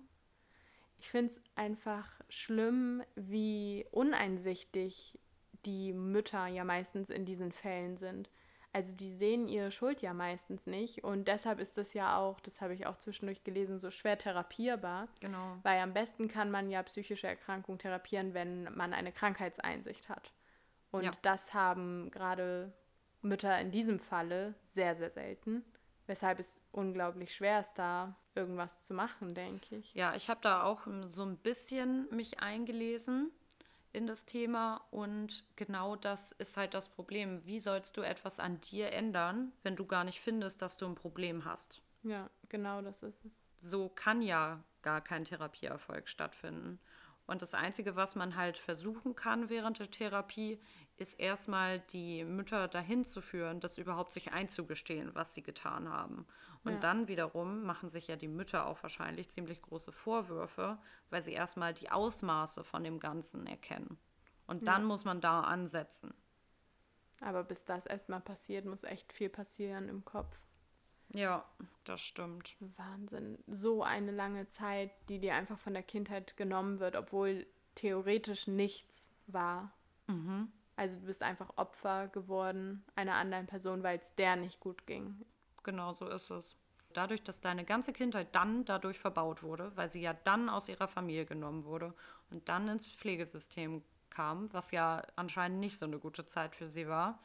Ich 0.98 1.08
finde 1.08 1.32
es 1.32 1.40
einfach 1.54 2.08
schlimm, 2.28 3.04
wie 3.14 3.86
uneinsichtig 3.92 5.16
die 5.64 5.92
Mütter 5.92 6.48
ja 6.48 6.64
meistens 6.64 7.08
in 7.08 7.24
diesen 7.24 7.52
Fällen 7.52 7.96
sind. 7.98 8.32
Also 8.72 8.92
die 8.96 9.12
sehen 9.12 9.46
ihre 9.46 9.70
Schuld 9.70 10.02
ja 10.02 10.12
meistens 10.12 10.66
nicht 10.66 11.04
und 11.04 11.28
deshalb 11.28 11.60
ist 11.60 11.78
das 11.78 11.94
ja 11.94 12.16
auch, 12.16 12.40
das 12.40 12.60
habe 12.60 12.74
ich 12.74 12.86
auch 12.88 12.96
zwischendurch 12.96 13.44
gelesen, 13.44 13.78
so 13.78 13.92
schwer 13.92 14.18
therapierbar. 14.18 15.06
Genau. 15.20 15.58
Weil 15.62 15.78
am 15.80 15.92
besten 15.92 16.26
kann 16.26 16.50
man 16.50 16.68
ja 16.68 16.82
psychische 16.82 17.28
Erkrankungen 17.28 17.78
therapieren, 17.78 18.34
wenn 18.34 18.64
man 18.74 18.92
eine 18.92 19.12
Krankheitseinsicht 19.12 20.08
hat. 20.08 20.32
Und 20.90 21.04
Ja. 21.04 21.12
das 21.22 21.54
haben 21.54 22.10
gerade 22.10 22.72
Mütter 23.20 23.60
in 23.60 23.70
diesem 23.70 24.00
Falle 24.00 24.54
sehr, 24.70 24.96
sehr 24.96 25.10
selten. 25.10 25.64
Weshalb 26.12 26.40
es 26.40 26.60
unglaublich 26.72 27.34
schwer 27.34 27.60
ist, 27.60 27.72
da 27.76 28.14
irgendwas 28.34 28.82
zu 28.82 28.92
machen, 28.92 29.32
denke 29.32 29.76
ich. 29.76 29.94
Ja, 29.94 30.14
ich 30.14 30.28
habe 30.28 30.40
da 30.42 30.62
auch 30.62 30.86
so 31.06 31.22
ein 31.22 31.38
bisschen 31.38 32.06
mich 32.14 32.40
eingelesen 32.40 33.30
in 33.94 34.06
das 34.06 34.26
Thema 34.26 34.82
und 34.90 35.42
genau 35.56 35.96
das 35.96 36.32
ist 36.32 36.58
halt 36.58 36.74
das 36.74 36.90
Problem. 36.90 37.40
Wie 37.46 37.60
sollst 37.60 37.96
du 37.96 38.02
etwas 38.02 38.40
an 38.40 38.60
dir 38.60 38.92
ändern, 38.92 39.52
wenn 39.62 39.74
du 39.74 39.86
gar 39.86 40.04
nicht 40.04 40.20
findest, 40.20 40.60
dass 40.60 40.76
du 40.76 40.84
ein 40.84 40.96
Problem 40.96 41.46
hast? 41.46 41.80
Ja, 42.02 42.28
genau 42.50 42.82
das 42.82 43.02
ist 43.02 43.24
es. 43.24 43.32
so 43.70 43.88
kann 43.88 44.20
ja 44.20 44.62
gar 44.82 45.00
kein 45.00 45.24
Therapieerfolg 45.24 46.10
stattfinden. 46.10 46.78
Und 47.26 47.40
das 47.40 47.54
Einzige, 47.54 47.96
was 47.96 48.16
man 48.16 48.36
halt 48.36 48.58
versuchen 48.58 49.16
kann 49.16 49.48
während 49.48 49.78
der 49.78 49.90
Therapie, 49.90 50.60
ist 50.96 51.18
erstmal 51.18 51.80
die 51.80 52.24
Mütter 52.24 52.68
dahin 52.68 53.06
zu 53.06 53.20
führen, 53.20 53.60
das 53.60 53.78
überhaupt 53.78 54.12
sich 54.12 54.32
einzugestehen, 54.32 55.14
was 55.14 55.34
sie 55.34 55.42
getan 55.42 55.88
haben. 55.88 56.26
Und 56.64 56.74
Ja. 56.74 56.78
dann 56.80 57.08
wiederum 57.08 57.64
machen 57.64 57.90
sich 57.90 58.06
ja 58.06 58.16
die 58.16 58.28
Mütter 58.28 58.66
auch 58.66 58.82
wahrscheinlich 58.82 59.30
ziemlich 59.30 59.62
große 59.62 59.90
Vorwürfe, 59.92 60.78
weil 61.10 61.22
sie 61.22 61.32
erstmal 61.32 61.74
die 61.74 61.90
Ausmaße 61.90 62.62
von 62.62 62.84
dem 62.84 63.00
Ganzen 63.00 63.46
erkennen. 63.46 63.98
Und 64.46 64.68
dann 64.68 64.84
muss 64.84 65.04
man 65.04 65.20
da 65.20 65.40
ansetzen. 65.42 66.14
Aber 67.20 67.44
bis 67.44 67.64
das 67.64 67.86
erstmal 67.86 68.20
passiert, 68.20 68.64
muss 68.64 68.84
echt 68.84 69.12
viel 69.12 69.28
passieren 69.28 69.88
im 69.88 70.04
Kopf. 70.04 70.38
Ja, 71.14 71.44
das 71.84 72.00
stimmt. 72.00 72.56
Wahnsinn. 72.76 73.38
So 73.46 73.82
eine 73.82 74.12
lange 74.12 74.48
Zeit, 74.48 74.90
die 75.08 75.18
dir 75.18 75.34
einfach 75.34 75.58
von 75.58 75.74
der 75.74 75.82
Kindheit 75.82 76.36
genommen 76.36 76.80
wird, 76.80 76.96
obwohl 76.96 77.46
theoretisch 77.74 78.46
nichts 78.46 79.10
war. 79.26 79.72
Also 80.76 80.96
du 80.96 81.06
bist 81.06 81.22
einfach 81.22 81.50
Opfer 81.56 82.08
geworden 82.08 82.84
einer 82.94 83.14
anderen 83.14 83.46
Person, 83.46 83.82
weil 83.82 83.98
es 83.98 84.14
der 84.14 84.36
nicht 84.36 84.60
gut 84.60 84.86
ging. 84.86 85.24
Genau 85.62 85.92
so 85.92 86.08
ist 86.08 86.30
es. 86.30 86.56
Dadurch, 86.92 87.22
dass 87.22 87.40
deine 87.40 87.64
ganze 87.64 87.92
Kindheit 87.92 88.34
dann 88.34 88.64
dadurch 88.64 88.98
verbaut 88.98 89.42
wurde, 89.42 89.72
weil 89.76 89.90
sie 89.90 90.02
ja 90.02 90.12
dann 90.12 90.48
aus 90.48 90.68
ihrer 90.68 90.88
Familie 90.88 91.24
genommen 91.24 91.64
wurde 91.64 91.94
und 92.30 92.48
dann 92.48 92.68
ins 92.68 92.86
Pflegesystem 92.86 93.82
kam, 94.10 94.52
was 94.52 94.70
ja 94.72 95.02
anscheinend 95.16 95.60
nicht 95.60 95.78
so 95.78 95.86
eine 95.86 95.98
gute 95.98 96.26
Zeit 96.26 96.54
für 96.54 96.68
sie 96.68 96.86
war, 96.86 97.18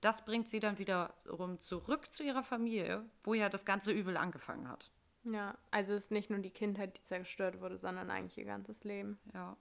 das 0.00 0.24
bringt 0.24 0.50
sie 0.50 0.60
dann 0.60 0.78
wiederum 0.78 1.60
zurück 1.60 2.12
zu 2.12 2.24
ihrer 2.24 2.42
Familie, 2.42 3.04
wo 3.24 3.34
ja 3.34 3.48
das 3.48 3.64
ganze 3.64 3.92
Übel 3.92 4.16
angefangen 4.16 4.68
hat. 4.68 4.90
Ja, 5.24 5.56
also 5.70 5.94
es 5.94 6.04
ist 6.04 6.10
nicht 6.10 6.30
nur 6.30 6.40
die 6.40 6.50
Kindheit, 6.50 6.98
die 6.98 7.02
zerstört 7.02 7.60
wurde, 7.60 7.78
sondern 7.78 8.10
eigentlich 8.10 8.38
ihr 8.38 8.44
ganzes 8.44 8.82
Leben. 8.82 9.18
Ja. 9.32 9.56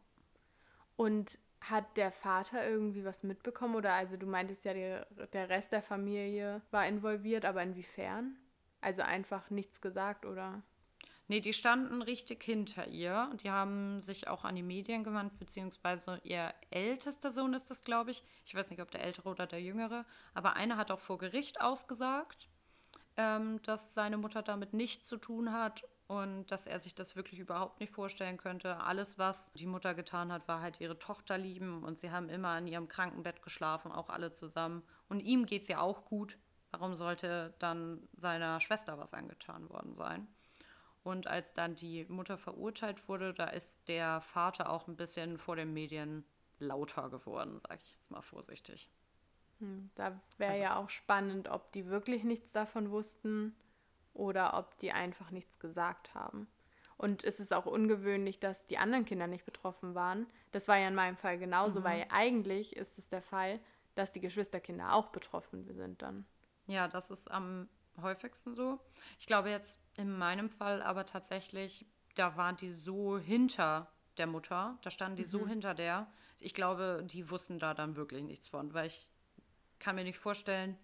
Und 0.95 1.38
hat 1.62 1.95
der 1.95 2.12
Vater 2.12 2.67
irgendwie 2.67 3.06
was 3.06 3.24
mitbekommen? 3.24 3.76
Oder 3.76 3.93
also 3.93 4.17
du 4.17 4.26
meintest 4.26 4.65
ja, 4.65 4.74
der, 4.74 5.50
Rest 5.50 5.71
der 5.71 5.82
Familie 5.82 6.62
war 6.71 6.88
involviert, 6.88 7.45
aber 7.45 7.62
inwiefern? 7.62 8.36
Also 8.82 9.04
einfach 9.04 9.50
nichts 9.50 9.80
gesagt, 9.80 10.26
oder? 10.26 10.63
Nee, 11.28 11.39
die 11.39 11.54
standen 11.54 12.02
richtig 12.02 12.43
hinter 12.43 12.88
ihr 12.88 13.30
die 13.41 13.52
haben 13.52 14.02
sich 14.02 14.28
auch 14.28 14.43
an 14.43 14.56
die 14.56 14.63
Medien 14.63 15.06
gewandt, 15.06 15.39
beziehungsweise 15.39 16.19
ihr 16.24 16.54
ältester 16.71 17.32
Sohn 17.32 17.54
ist 17.54 17.69
das, 17.69 17.84
glaube 17.84 18.12
ich. 18.12 18.21
Ich 18.45 18.54
weiß 18.54 18.69
nicht, 18.69 18.82
ob 18.82 18.91
der 18.91 19.04
ältere 19.04 19.30
oder 19.30 19.47
der 19.47 19.62
jüngere, 19.62 20.04
aber 20.34 20.58
einer 20.58 20.76
hat 20.76 20.91
auch 20.91 21.00
vor 21.00 21.19
Gericht 21.19 21.62
ausgesagt, 21.62 22.50
ähm, 23.15 23.62
dass 23.62 23.93
seine 23.93 24.17
Mutter 24.17 24.41
damit 24.41 24.74
nichts 24.74 25.08
zu 25.08 25.15
tun 25.15 25.54
hat 25.54 25.86
und 26.12 26.52
dass 26.52 26.67
er 26.67 26.82
sich 26.82 26.93
das 26.93 27.15
wirklich 27.15 27.39
überhaupt 27.39 27.80
nicht 27.80 27.93
vorstellen 27.93 28.36
könnte. 28.36 28.76
Alles, 28.82 29.17
was 29.17 29.50
die 29.54 29.65
Mutter 29.65 29.93
getan 29.93 30.30
hat, 30.30 30.45
war 30.45 30.60
halt 30.60 30.82
ihre 30.82 31.00
Tochter 31.00 31.38
lieben 31.38 31.86
und 31.86 31.97
sie 31.97 32.12
haben 32.12 32.28
immer 32.28 32.58
in 32.58 32.67
ihrem 32.67 32.89
Krankenbett 32.89 33.41
geschlafen, 33.41 33.93
auch 33.93 34.10
alle 34.10 34.34
zusammen. 34.34 34.84
Und 35.08 35.21
ihm 35.21 35.45
geht 35.45 35.62
es 35.62 35.67
ja 35.69 35.80
auch 35.80 36.04
gut. 36.04 36.38
Warum 36.71 36.95
sollte 36.95 37.54
dann 37.60 38.10
seiner 38.17 38.60
Schwester 38.60 38.97
was 38.97 39.13
angetan 39.13 39.69
worden 39.69 39.95
sein? 39.95 40.28
Und 41.04 41.28
als 41.28 41.54
dann 41.54 41.76
die 41.76 42.04
Mutter 42.10 42.38
verurteilt 42.38 43.08
wurde, 43.08 43.34
da 43.34 43.45
ist 43.45 43.88
der 43.88 44.19
Vater 44.19 44.69
auch 44.69 44.89
ein 44.89 44.97
bisschen 44.97 45.38
vor 45.38 45.56
den 45.56 45.71
Medien 45.74 46.26
lauter 46.60 47.10
geworden, 47.10 47.58
sage 47.58 47.80
ich 47.86 47.93
jetzt 47.95 48.12
mal 48.12 48.21
vorsichtig. 48.21 48.89
Hm, 49.60 49.89
da 49.95 50.19
wäre 50.38 50.51
Also- 50.51 50.64
ja 50.64 50.76
auch 50.76 50.89
spannend, 50.89 51.47
ob 51.47 51.72
die 51.72 51.86
wirklich 51.88 52.26
nichts 52.26 52.51
davon 52.51 52.91
wussten 52.91 53.55
oder 54.14 54.57
ob 54.57 54.78
die 54.78 54.91
einfach 54.91 55.32
nichts 55.32 55.59
gesagt 55.59 56.14
haben. 56.14 56.47
Und 56.97 57.24
es 57.24 57.39
ist 57.39 57.51
auch 57.53 57.66
ungewöhnlich, 57.66 58.39
dass 58.39 58.68
die 58.68 58.78
anderen 58.78 59.05
Kinder 59.05 59.26
nicht 59.26 59.45
betroffen 59.45 59.95
waren. 59.95 60.28
Das 60.51 60.68
war 60.68 60.78
ja 60.78 60.88
in 60.88 60.95
meinem 60.95 61.18
Fall 61.18 61.39
genauso, 61.39 61.84
weil 61.84 62.05
eigentlich 62.09 62.76
ist 62.76 62.99
es 62.99 63.09
der 63.09 63.24
Fall, 63.24 63.59
dass 63.95 64.12
die 64.12 64.20
Geschwisterkinder 64.20 64.93
auch 64.93 65.07
betroffen 65.07 65.64
sind 65.74 66.01
dann. 66.03 66.26
Ja, 66.68 66.88
das 66.88 67.09
ist 67.09 67.30
am 67.32 67.68
häufigsten 67.99 68.53
so. 68.53 68.80
Ich 69.20 69.26
glaube 69.26 69.49
jetzt 69.49 69.80
in 69.97 70.16
meinem 70.16 70.49
Fall 70.49 70.82
aber 70.82 71.05
tatsächlich, 71.05 71.86
da 72.16 72.38
waren 72.38 72.57
die 72.57 72.72
so 72.72 73.18
hinter 73.18 73.91
der 74.18 74.28
Mutter, 74.28 74.78
da 74.82 74.91
standen 74.91 75.18
die 75.18 75.26
so 75.26 75.47
hinter 75.47 75.74
der. 75.74 76.07
Ich 76.39 76.53
glaube, 76.53 77.03
die 77.05 77.30
wussten 77.30 77.59
da 77.59 77.74
dann 77.74 77.95
wirklich 77.95 78.24
nichts 78.24 78.47
von, 78.47 78.74
weil 78.74 78.88
ich 78.88 79.09
kann 79.80 79.95
mir 79.95 80.03
nicht 80.03 80.20
vorstellen, 80.20 80.78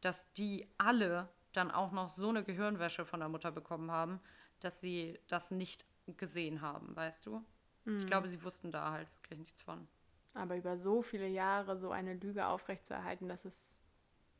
dass 0.00 0.32
die 0.32 0.66
alle 0.78 1.28
dann 1.56 1.70
auch 1.70 1.92
noch 1.92 2.08
so 2.08 2.28
eine 2.28 2.44
Gehirnwäsche 2.44 3.04
von 3.04 3.20
der 3.20 3.28
Mutter 3.28 3.50
bekommen 3.50 3.90
haben, 3.90 4.20
dass 4.60 4.80
sie 4.80 5.18
das 5.28 5.50
nicht 5.50 5.84
gesehen 6.16 6.60
haben, 6.60 6.94
weißt 6.94 7.26
du? 7.26 7.44
Ich 7.86 8.06
glaube, 8.06 8.28
sie 8.28 8.42
wussten 8.42 8.70
da 8.72 8.92
halt 8.92 9.08
wirklich 9.16 9.38
nichts 9.40 9.60
von. 9.60 9.86
Aber 10.32 10.56
über 10.56 10.78
so 10.78 11.02
viele 11.02 11.28
Jahre 11.28 11.76
so 11.78 11.90
eine 11.90 12.14
Lüge 12.14 12.46
aufrechtzuerhalten, 12.46 13.28
das 13.28 13.44
ist 13.44 13.78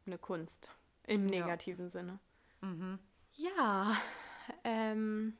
eine 0.06 0.16
Kunst. 0.18 0.70
Im 1.06 1.28
Ja. 1.28 1.42
negativen 1.42 1.90
Sinne. 1.90 2.18
Ja, 3.34 3.96
ähm, 4.64 5.36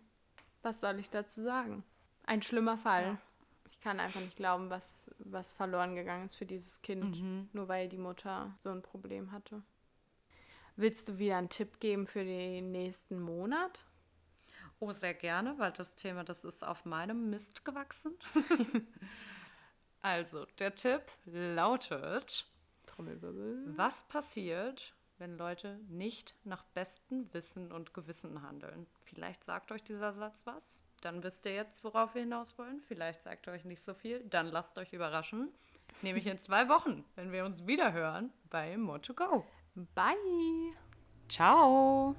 was 0.62 0.80
soll 0.80 0.98
ich 0.98 1.08
dazu 1.08 1.42
sagen? 1.42 1.82
Ein 2.24 2.42
schlimmer 2.42 2.76
Fall. 2.76 3.02
Ja. 3.04 3.18
Ich 3.70 3.80
kann 3.80 4.00
einfach 4.00 4.20
nicht 4.20 4.36
glauben, 4.36 4.68
was, 4.68 5.10
was 5.18 5.52
verloren 5.52 5.94
gegangen 5.94 6.26
ist 6.26 6.36
für 6.36 6.46
dieses 6.46 6.82
Kind, 6.82 7.20
mhm. 7.22 7.48
nur 7.52 7.68
weil 7.68 7.88
die 7.88 7.98
Mutter 7.98 8.54
so 8.60 8.70
ein 8.70 8.82
Problem 8.82 9.32
hatte. 9.32 9.62
Willst 10.76 11.08
du 11.08 11.18
wieder 11.18 11.36
einen 11.36 11.48
Tipp 11.48 11.78
geben 11.78 12.06
für 12.06 12.24
den 12.24 12.72
nächsten 12.72 13.20
Monat? 13.20 13.86
Oh, 14.80 14.90
sehr 14.90 15.14
gerne, 15.14 15.56
weil 15.58 15.70
das 15.70 15.94
Thema, 15.94 16.24
das 16.24 16.44
ist 16.44 16.64
auf 16.64 16.84
meinem 16.84 17.30
Mist 17.30 17.64
gewachsen. 17.64 18.12
also, 20.02 20.46
der 20.58 20.74
Tipp 20.74 21.02
lautet: 21.26 22.46
Was 23.76 24.02
passiert, 24.08 24.94
wenn 25.18 25.38
Leute 25.38 25.78
nicht 25.88 26.34
nach 26.42 26.64
bestem 26.64 27.32
Wissen 27.32 27.70
und 27.70 27.94
Gewissen 27.94 28.42
handeln? 28.42 28.88
Vielleicht 29.04 29.44
sagt 29.44 29.70
euch 29.70 29.84
dieser 29.84 30.12
Satz 30.12 30.44
was. 30.44 30.80
Dann 31.02 31.22
wisst 31.22 31.46
ihr 31.46 31.54
jetzt, 31.54 31.84
worauf 31.84 32.14
wir 32.14 32.22
hinaus 32.22 32.58
wollen. 32.58 32.80
Vielleicht 32.80 33.22
sagt 33.22 33.46
euch 33.46 33.64
nicht 33.64 33.82
so 33.82 33.94
viel. 33.94 34.20
Dann 34.28 34.48
lasst 34.48 34.76
euch 34.78 34.92
überraschen. 34.92 35.52
Nämlich 36.02 36.26
in 36.26 36.38
zwei 36.38 36.68
Wochen, 36.68 37.04
wenn 37.14 37.30
wir 37.30 37.44
uns 37.44 37.66
wieder 37.66 37.92
hören 37.92 38.32
bei 38.50 38.76
More 38.76 39.00
to 39.00 39.14
Go. 39.14 39.46
Bye. 39.76 40.72
Ciao. 41.28 42.14